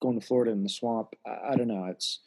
[0.00, 1.86] going to Florida in the swamp, I, I don't know.
[1.86, 2.20] It's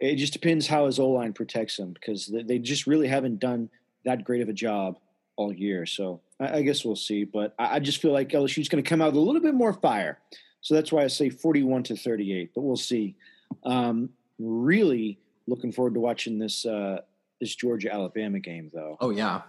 [0.00, 3.38] it just depends how his O line protects him because they, they, just really haven't
[3.38, 3.70] done
[4.04, 4.98] that great of a job
[5.36, 5.86] all year.
[5.86, 7.24] So I, I guess we'll see.
[7.24, 9.54] But I, I just feel like LSU's going to come out with a little bit
[9.54, 10.18] more fire.
[10.60, 12.52] So that's why I say 41 to 38.
[12.54, 13.16] But we'll see.
[13.64, 17.00] Um, really looking forward to watching this uh,
[17.40, 18.96] this Georgia Alabama game, though.
[19.00, 19.42] Oh yeah,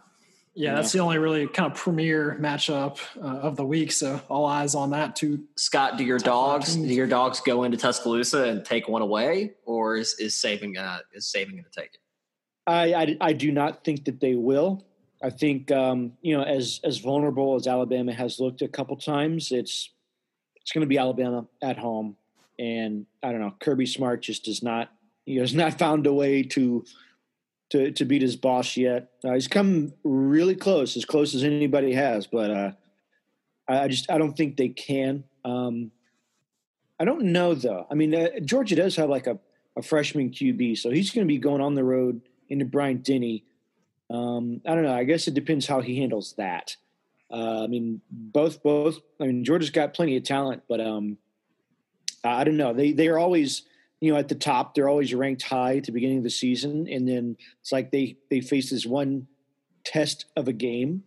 [0.53, 3.91] yeah, that's the only really kind of premier matchup uh, of the week.
[3.91, 5.43] So all eyes on that too.
[5.57, 9.97] Scott, do your dogs do your dogs go into Tuscaloosa and take one away, or
[9.97, 11.99] is is Saban uh, is Saban going to take it?
[12.67, 14.85] I, I, I do not think that they will.
[15.25, 19.51] I think um, you know as as vulnerable as Alabama has looked a couple times,
[19.51, 19.89] it's
[20.55, 22.15] it's going to be Alabama at home,
[22.59, 23.55] and I don't know.
[23.59, 24.91] Kirby Smart just does not
[25.25, 26.85] he has not found a way to
[27.71, 29.13] to to beat his boss yet.
[29.23, 32.71] Uh, he's come really close, as close as anybody has, but uh,
[33.67, 35.23] I, I, just I don't think they can.
[35.43, 35.89] Um,
[36.99, 37.87] I don't know though.
[37.89, 39.39] I mean, uh, Georgia does have like a,
[39.75, 43.43] a freshman QB, so he's going to be going on the road into Bryant Denny.
[44.09, 44.93] Um, I don't know.
[44.93, 46.75] I guess it depends how he handles that.
[47.31, 48.99] Uh, I mean, both both.
[49.19, 51.17] I mean, Georgia's got plenty of talent, but um,
[52.23, 52.73] I don't know.
[52.73, 53.63] They they are always
[54.05, 54.75] you know, at the top.
[54.75, 58.17] They're always ranked high at the beginning of the season, and then it's like they
[58.29, 59.27] they face this one
[59.83, 61.03] test of a game,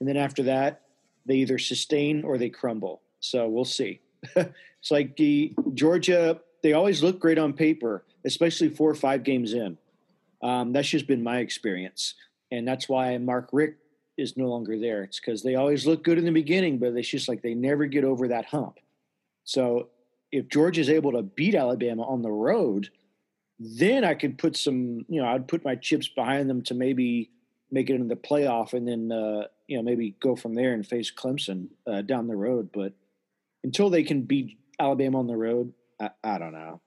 [0.00, 0.82] and then after that,
[1.26, 3.02] they either sustain or they crumble.
[3.20, 4.00] So we'll see.
[4.36, 6.40] it's like the Georgia.
[6.62, 9.78] They always look great on paper, especially four or five games in.
[10.42, 12.14] Um, that's just been my experience,
[12.50, 13.80] and that's why Mark Richt
[14.16, 15.04] is no longer there.
[15.04, 17.86] It's because they always look good in the beginning, but it's just like they never
[17.86, 18.78] get over that hump.
[19.44, 19.88] So
[20.32, 22.90] if Georgia is able to beat Alabama on the road,
[23.58, 27.30] then I could put some, you know, I'd put my chips behind them to maybe
[27.70, 30.86] make it into the playoff and then, uh, you know, maybe go from there and
[30.86, 32.70] face Clemson uh, down the road.
[32.72, 32.92] But
[33.62, 36.80] until they can beat Alabama on the road, I, I don't know.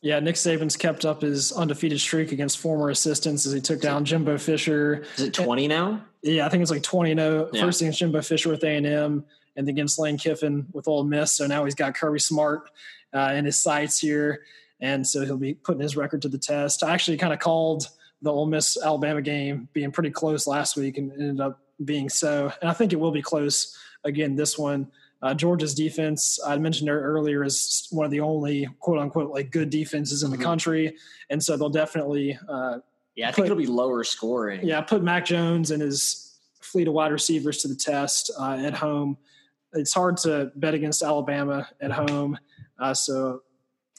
[0.00, 4.04] Yeah, Nick Saban's kept up his undefeated streak against former assistants as he took down
[4.04, 5.04] Jimbo Fisher.
[5.16, 6.00] Is it 20 now?
[6.22, 7.50] Yeah, I think it's like 20 0.
[7.52, 7.60] Yeah.
[7.60, 9.24] First against Jimbo Fisher with A&M
[9.56, 11.32] and against Lane Kiffin with Ole Miss.
[11.32, 12.70] So now he's got Kirby Smart
[13.12, 14.42] uh, in his sights here,
[14.80, 16.84] and so he'll be putting his record to the test.
[16.84, 17.88] I actually kind of called
[18.22, 22.52] the Ole Miss Alabama game being pretty close last week, and ended up being so.
[22.60, 24.92] And I think it will be close again this one.
[25.20, 29.70] Uh, Georgia's defense, I mentioned earlier, is one of the only quote unquote like good
[29.70, 30.44] defenses in the mm-hmm.
[30.44, 30.96] country,
[31.30, 32.38] and so they'll definitely.
[32.48, 32.78] Uh,
[33.16, 34.64] yeah, I think put, it'll be lower scoring.
[34.64, 38.74] Yeah, put Mac Jones and his fleet of wide receivers to the test uh, at
[38.74, 39.16] home
[39.72, 42.38] it's hard to bet against Alabama at home.
[42.78, 43.42] Uh, so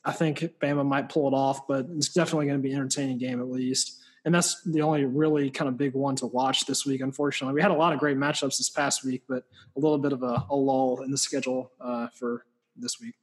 [0.06, 3.18] I think Bama might pull it off, but it's definitely going to be an entertaining
[3.18, 3.99] game at least.
[4.26, 7.56] And that's the only really kind of big one to watch this week, unfortunately.
[7.56, 9.44] We had a lot of great matchups this past week, but
[9.76, 12.46] a little bit of a, a lull in the schedule uh, for
[12.76, 13.16] this week.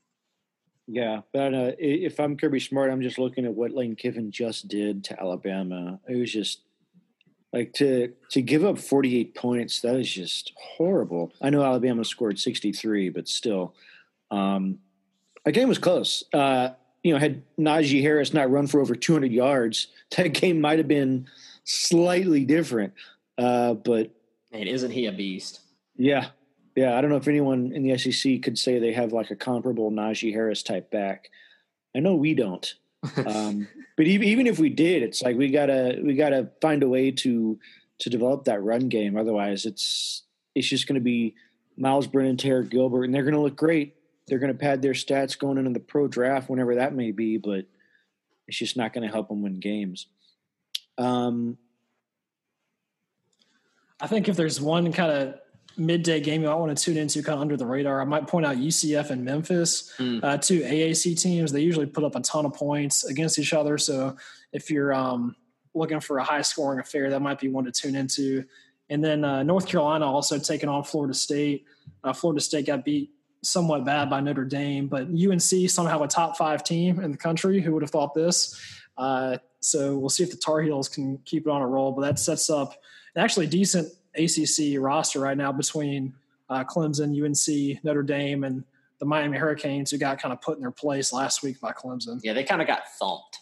[0.89, 4.69] Yeah, but uh, if I'm Kirby Smart, I'm just looking at what Lane Kiffin just
[4.69, 5.99] did to Alabama.
[6.09, 6.61] It was just
[7.53, 11.33] like to to give up 48 points, that is just horrible.
[11.41, 13.75] I know Alabama scored 63, but still,
[14.31, 14.79] um,
[15.45, 16.23] a game was close.
[16.33, 16.71] Uh,
[17.03, 20.89] you know, had Najee Harris not run for over 200 yards, that game might have
[20.89, 21.27] been
[21.65, 22.95] slightly different.
[23.39, 24.11] Uh, but
[24.53, 25.61] and isn't he a beast?
[25.97, 26.29] Yeah,
[26.75, 26.97] yeah.
[26.97, 29.91] I don't know if anyone in the SEC could say they have like a comparable
[29.91, 31.31] Najee Harris type back.
[31.95, 32.75] I know we don't
[33.27, 36.89] um, but even, even if we did, it's like we gotta we gotta find a
[36.89, 37.59] way to
[37.99, 39.17] to develop that run game.
[39.17, 40.23] Otherwise, it's
[40.55, 41.35] it's just going to be
[41.77, 43.95] Myles Brennan, Tarik Gilbert, and they're going to look great.
[44.27, 47.39] They're going to pad their stats going into the pro draft, whenever that may be,
[47.39, 47.67] but
[48.49, 50.07] it's just not going to help them win games.
[50.99, 51.59] Um,
[54.01, 55.35] I think if there's one kind of
[55.77, 58.01] midday game you might want to tune into kind of under the radar.
[58.01, 60.23] I might point out UCF and Memphis, mm.
[60.23, 61.53] uh, two AAC teams.
[61.53, 63.79] They usually put up a ton of points against each other.
[63.79, 64.17] So
[64.53, 65.37] if you're um,
[65.75, 68.45] looking for a high scoring affair, that might be one to tune into.
[68.89, 71.67] And then uh, North Carolina also taking on Florida State.
[72.03, 73.11] Uh, Florida State got beat
[73.47, 77.61] somewhat bad by Notre Dame, but UNC somehow a top five team in the country.
[77.61, 78.59] Who would have thought this?
[78.97, 81.93] Uh, so we'll see if the Tar Heels can keep it on a roll.
[81.93, 82.75] But that sets up
[83.15, 86.15] an actually decent ACC roster right now between
[86.49, 88.65] uh, Clemson, UNC, Notre Dame, and
[88.99, 92.21] the Miami Hurricanes, who got kind of put in their place last week by Clemson.
[92.23, 93.39] Yeah, they kind of got thumped.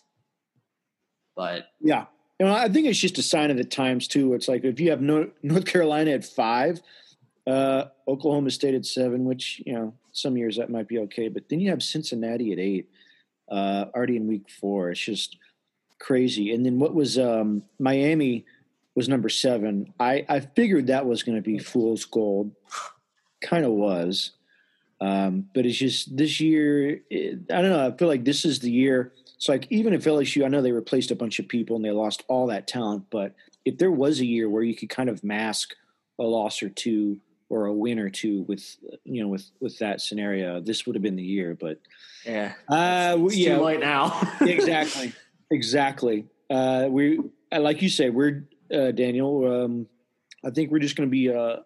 [1.36, 2.06] But yeah,
[2.38, 4.34] you know, I think it's just a sign of the times too.
[4.34, 6.80] It's like if you have North Carolina at five,
[7.46, 11.48] uh, Oklahoma State at seven, which you know some years that might be okay, but
[11.48, 12.88] then you have Cincinnati at eight,
[13.50, 14.90] uh, already in week four.
[14.90, 15.36] It's just
[15.98, 16.52] crazy.
[16.52, 18.44] And then what was um, Miami
[18.94, 19.92] was number seven.
[20.00, 22.52] I I figured that was going to be fool's gold,
[23.42, 24.32] kind of was,
[25.00, 27.00] um, but it's just this year.
[27.10, 27.88] It, I don't know.
[27.88, 29.12] I feel like this is the year.
[29.36, 31.90] It's like even if LSU, I know they replaced a bunch of people and they
[31.90, 33.34] lost all that talent, but
[33.64, 35.74] if there was a year where you could kind of mask
[36.18, 40.00] a loss or two or a win or two with you know with with that
[40.00, 41.78] scenario this would have been the year but
[42.24, 42.52] yeah.
[42.68, 44.20] Uh it's yeah too late now.
[44.40, 45.12] Exactly.
[45.50, 46.26] Exactly.
[46.50, 47.20] Uh we
[47.52, 49.86] uh, like you say, we're uh daniel um
[50.44, 51.56] i think we're just going to be uh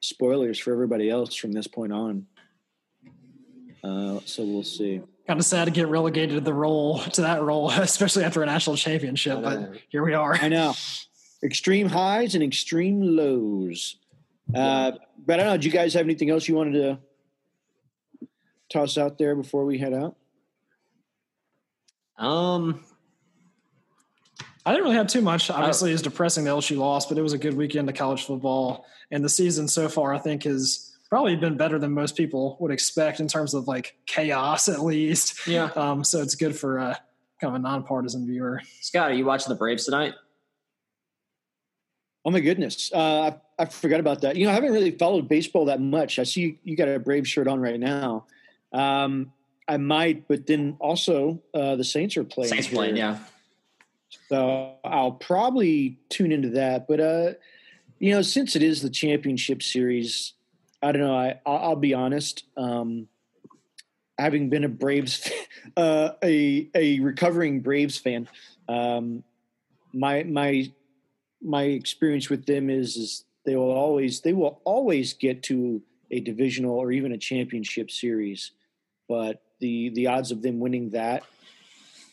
[0.00, 2.26] spoilers for everybody else from this point on.
[3.82, 5.00] Uh so we'll see.
[5.26, 8.46] Kind of sad to get relegated to the role to that role especially after a
[8.46, 10.34] national championship but here we are.
[10.34, 10.74] I know.
[11.42, 13.96] Extreme highs and extreme lows
[14.54, 14.92] uh,
[15.26, 15.56] but I don't know.
[15.58, 16.98] Do you guys have anything else you wanted to
[18.70, 20.16] toss out there before we head out?
[22.18, 22.84] Um,
[24.66, 25.50] I didn't really have too much.
[25.50, 28.86] Obviously, it's depressing the LSU loss, but it was a good weekend of college football,
[29.10, 32.70] and the season so far, I think, has probably been better than most people would
[32.70, 35.46] expect in terms of like chaos, at least.
[35.46, 35.70] Yeah.
[35.74, 36.94] Um, so it's good for uh,
[37.40, 38.60] kind of a nonpartisan viewer.
[38.80, 40.14] Scott, are you watching the Braves tonight?
[42.24, 44.36] Oh my goodness, uh, I, forgot about that.
[44.36, 46.18] You know, I haven't really followed baseball that much.
[46.18, 48.26] I see you, you got a Brave shirt on right now.
[48.72, 49.32] Um,
[49.66, 52.50] I might, but then also uh, the Saints are playing.
[52.50, 53.18] Saints playing, yeah.
[54.28, 56.88] So I'll probably tune into that.
[56.88, 57.32] But uh,
[57.98, 60.32] you know, since it is the championship series,
[60.82, 61.16] I don't know.
[61.16, 62.44] I I'll, I'll be honest.
[62.56, 63.08] Um,
[64.18, 65.30] having been a Braves,
[65.76, 68.28] uh, a a recovering Braves fan,
[68.68, 69.22] um,
[69.92, 70.70] my my
[71.42, 75.80] my experience with them is is they will always they will always get to
[76.10, 78.50] a divisional or even a championship series,
[79.08, 81.24] but the the odds of them winning that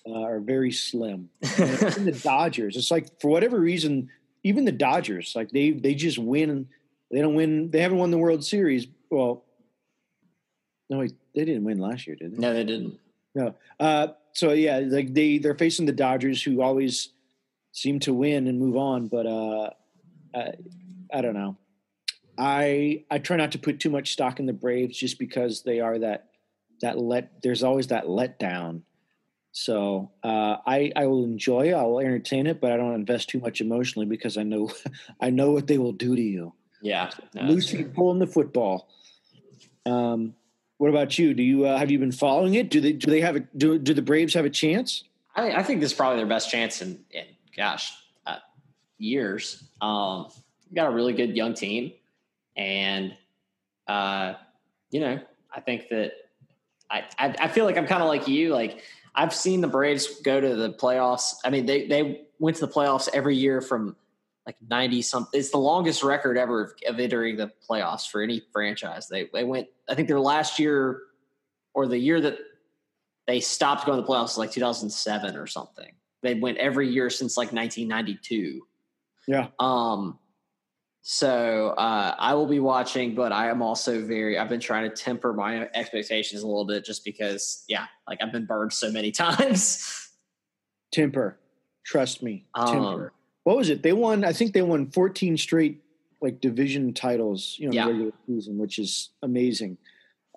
[0.07, 1.29] uh, are very slim.
[1.41, 4.09] the Dodgers, it's like for whatever reason,
[4.43, 6.69] even the Dodgers, like they they just win.
[7.11, 7.69] They don't win.
[7.69, 8.87] They haven't won the World Series.
[9.09, 9.43] Well,
[10.89, 12.37] no, wait, they didn't win last year, did they?
[12.37, 12.97] No, they didn't.
[13.35, 13.55] No.
[13.77, 17.09] Uh, so yeah, like they they're facing the Dodgers, who always
[17.73, 19.07] seem to win and move on.
[19.07, 19.71] But uh,
[21.17, 21.57] I, don't know.
[22.37, 25.79] I I try not to put too much stock in the Braves just because they
[25.79, 26.29] are that
[26.81, 27.41] that let.
[27.41, 28.81] There's always that letdown.
[29.51, 31.73] So uh, I I will enjoy it.
[31.73, 34.69] I will entertain it, but I don't invest too much emotionally because I know
[35.21, 36.53] I know what they will do to you.
[36.81, 38.89] Yeah, no, Lucy pulling the football.
[39.85, 40.35] Um,
[40.77, 41.33] what about you?
[41.33, 42.69] Do you uh, have you been following it?
[42.69, 45.05] Do they do they have a do do the Braves have a chance?
[45.35, 47.93] I, I think this is probably their best chance in, in gosh,
[48.25, 48.37] uh,
[48.97, 49.63] years.
[49.81, 50.27] Um,
[50.75, 51.93] got a really good young team,
[52.55, 53.15] and
[53.87, 54.33] uh,
[54.91, 55.19] you know,
[55.53, 56.13] I think that
[56.89, 58.53] I I, I feel like I'm kind of like you.
[58.53, 61.35] Like I've seen the Braves go to the playoffs.
[61.43, 63.95] I mean, they they went to the playoffs every year from
[64.45, 65.39] like 90 something.
[65.39, 69.07] It's the longest record ever of entering the playoffs for any franchise.
[69.07, 69.67] They they went.
[69.89, 71.01] I think their last year
[71.73, 72.37] or the year that
[73.27, 75.91] they stopped going to the playoffs like 2007 or something.
[76.21, 78.61] They went every year since like 1992.
[79.27, 79.47] Yeah.
[79.59, 80.19] Um.
[81.07, 84.39] So uh, I will be watching, but I am also very.
[84.39, 88.31] I've been trying to temper my expectations a little bit, just because, yeah, like I've
[88.31, 90.09] been burned so many times.
[90.91, 91.37] Temper,
[91.85, 92.47] trust me.
[92.57, 93.05] Temper.
[93.05, 93.11] Um,
[93.43, 93.83] what was it?
[93.83, 94.23] They won.
[94.23, 95.83] I think they won 14 straight
[96.23, 97.85] like division titles, you know, yeah.
[97.85, 99.77] regular season, which is amazing.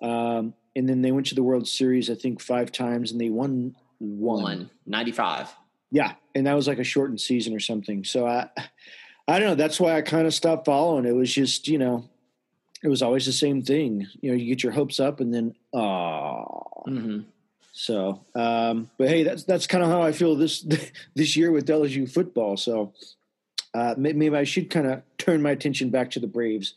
[0.03, 3.29] Um, and then they went to the World Series, I think, five times, and they
[3.29, 4.43] won one.
[4.43, 5.49] one 95.
[5.89, 8.03] Yeah, and that was like a shortened season or something.
[8.03, 8.49] So I,
[9.29, 9.55] I don't know.
[9.55, 11.05] That's why I kind of stopped following.
[11.05, 12.09] It was just you know,
[12.83, 14.07] it was always the same thing.
[14.21, 16.45] You know, you get your hopes up and then ah.
[16.87, 17.19] Mm-hmm.
[17.71, 20.65] So, um, but hey, that's that's kind of how I feel this
[21.15, 22.57] this year with LSU football.
[22.57, 22.93] So
[23.75, 26.73] uh, maybe I should kind of turn my attention back to the Braves.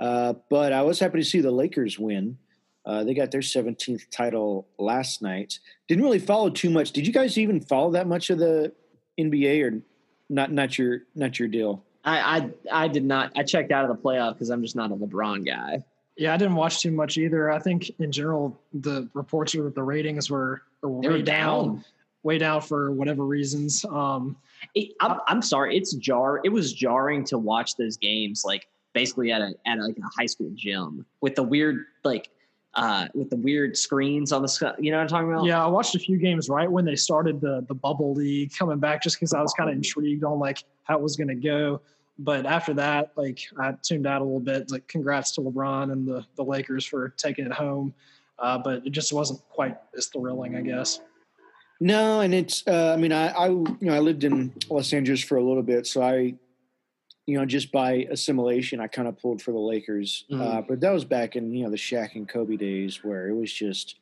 [0.00, 2.38] Uh, but I was happy to see the Lakers win.
[2.86, 5.58] Uh, they got their 17th title last night.
[5.86, 6.92] Didn't really follow too much.
[6.92, 8.72] Did you guys even follow that much of the
[9.20, 9.82] NBA, or
[10.30, 10.50] not?
[10.50, 11.84] Not your not your deal.
[12.04, 13.32] I I, I did not.
[13.36, 15.84] I checked out of the playoff because I'm just not a LeBron guy.
[16.16, 17.50] Yeah, I didn't watch too much either.
[17.50, 21.66] I think in general the reports were that the ratings were, were way were down.
[21.66, 21.84] down.
[22.22, 23.84] way down for whatever reasons.
[23.86, 24.36] Um,
[24.74, 25.76] It, I'm, I'm sorry.
[25.76, 26.40] It's jar.
[26.44, 30.26] It was jarring to watch those games, like basically at a at like a high
[30.26, 32.28] school gym with the weird like
[32.74, 35.44] uh with the weird screens on the sc- you know what I'm talking about?
[35.44, 38.78] yeah, I watched a few games right when they started the the bubble league coming
[38.78, 41.34] back, just because I was kind of intrigued on like how it was going to
[41.34, 41.80] go.
[42.18, 44.70] But after that, like I tuned out a little bit.
[44.70, 47.94] Like, congrats to LeBron and the the Lakers for taking it home.
[48.38, 51.00] Uh, but it just wasn't quite as thrilling, I guess.
[51.80, 52.62] No, and it's.
[52.66, 55.62] Uh, I mean, I, I you know I lived in Los Angeles for a little
[55.62, 56.34] bit, so I,
[57.30, 60.24] you know, just by assimilation, I kind of pulled for the Lakers.
[60.30, 60.40] Mhm.
[60.40, 63.34] Uh, but that was back in you know the Shaq and Kobe days, where it
[63.34, 63.96] was just,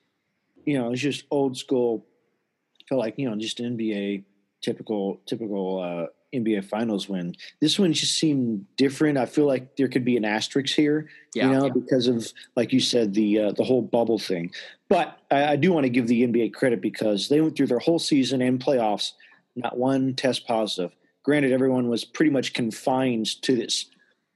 [0.65, 2.07] you know, it was just old school.
[2.89, 4.25] Felt like you know just NBA
[4.63, 7.35] typical typical uh, NBA Finals win.
[7.61, 9.19] This one just seemed different.
[9.19, 11.47] I feel like there could be an asterisk here yeah.
[11.47, 11.73] you know, yeah.
[11.73, 14.53] because of like you said the uh, the whole bubble thing.
[14.89, 17.79] But I, I do want to give the NBA credit because they went through their
[17.79, 19.13] whole season and playoffs,
[19.57, 20.95] not one test positive.
[21.29, 23.85] Granted, everyone was pretty much confined to this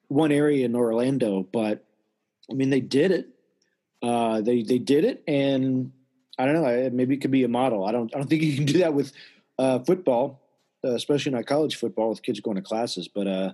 [0.08, 1.86] one area in Orlando, but
[2.50, 3.28] I mean they did it.
[4.02, 5.90] Uh, they they did it, and
[6.38, 6.90] I don't know.
[6.92, 7.86] Maybe it could be a model.
[7.86, 8.14] I don't.
[8.14, 9.14] I don't think you can do that with
[9.58, 10.42] uh, football,
[10.84, 13.08] uh, especially not college football with kids going to classes.
[13.08, 13.52] But uh,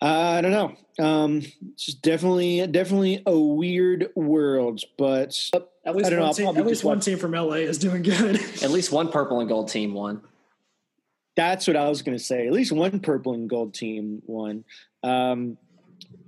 [0.00, 1.04] I don't know.
[1.04, 1.42] Um,
[1.72, 5.36] it's definitely definitely a weird world, but
[5.84, 7.78] At least I don't know, one I'll team, at least one team from LA is
[7.78, 8.36] doing good.
[8.62, 10.22] At least one purple and gold team won.
[11.36, 12.46] That's what I was going to say.
[12.46, 14.64] At least one purple and gold team won.
[15.02, 15.56] Um,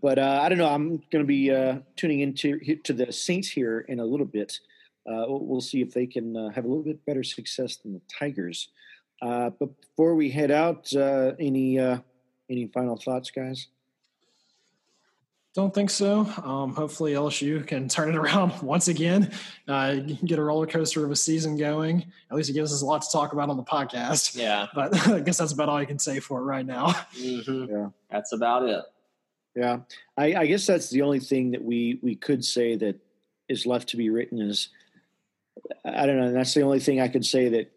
[0.03, 0.69] but uh, I don't know.
[0.69, 4.59] I'm going to be uh, tuning into to the Saints here in a little bit.
[5.07, 8.01] Uh, we'll, see if they can uh, have a little bit better success than the
[8.19, 8.71] Tigers.
[9.21, 11.79] Uh, but before we head out, uh, any
[12.51, 13.69] any final thoughts, guys?
[15.55, 16.21] Don't think so.
[16.45, 19.31] Um, hopefully LSU can turn it around once again,
[19.69, 22.05] uh, get a roller coaster of a season going.
[22.31, 24.37] At least it gives us a lot to talk about on the podcast.
[24.37, 24.67] Yeah.
[24.75, 26.91] But I guess that's about all I can say for it right now.
[27.17, 27.89] hmm Yeah.
[28.11, 28.85] That's about it.
[29.57, 29.81] Yeah,
[30.17, 32.97] I, I guess that's the only thing that we we could say that
[33.49, 34.69] is left to be written is
[35.85, 36.33] I don't know.
[36.33, 37.71] That's the only thing I could say that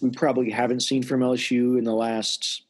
[0.00, 2.62] we probably haven't seen from LSU in the last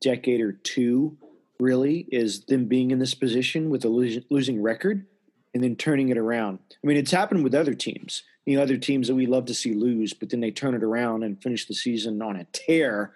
[0.00, 1.16] decade or two.
[1.60, 5.06] Really, is them being in this position with a losing, record
[5.52, 6.58] and then turning it around.
[6.72, 8.22] I mean, it's happened with other teams.
[8.46, 10.82] You know, other teams that we love to see lose, but then they turn it
[10.82, 13.12] around and finish the season on a tear,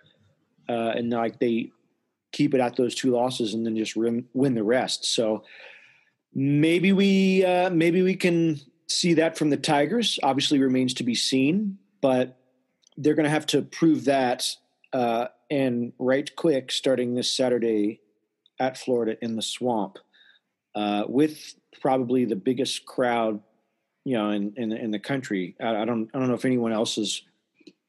[0.68, 1.70] uh, and like they
[2.32, 5.06] keep it at those two losses and then just win, win the rest.
[5.06, 5.44] So
[6.34, 10.18] maybe we uh, maybe we can see that from the Tigers.
[10.22, 12.36] Obviously, remains to be seen, but
[12.98, 14.44] they're going to have to prove that
[14.92, 18.00] uh, and right quick starting this Saturday
[18.64, 19.98] at Florida in the Swamp
[20.74, 23.40] uh, with probably the biggest crowd
[24.04, 25.56] you know in in, in the country.
[25.60, 27.22] I, I don't I don't know if anyone else is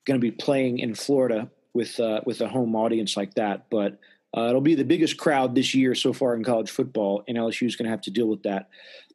[0.05, 3.99] going to be playing in Florida with uh, with a home audience like that, but
[4.35, 7.67] uh, it'll be the biggest crowd this year so far in college football, and LSU
[7.67, 8.69] is going to have to deal with that.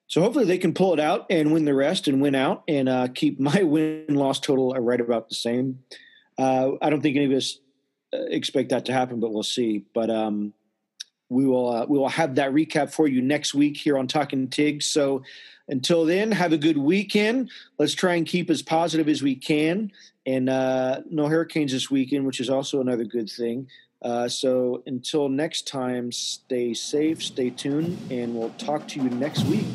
[0.06, 2.88] So hopefully they can pull it out and win the rest and win out and
[2.88, 5.80] uh, keep my win loss total right about the same.
[6.38, 7.58] Uh, I don't think any of us
[8.12, 9.84] uh, expect that to happen, but we'll see.
[9.94, 10.52] But um,
[11.30, 14.48] we will uh, we will have that recap for you next week here on Talking
[14.48, 14.82] Tig.
[14.82, 15.22] So
[15.68, 17.50] until then, have a good weekend.
[17.78, 19.92] Let's try and keep as positive as we can,
[20.26, 23.68] and uh, no hurricanes this weekend, which is also another good thing.
[24.02, 29.44] Uh, so until next time, stay safe, stay tuned, and we'll talk to you next
[29.44, 29.66] week.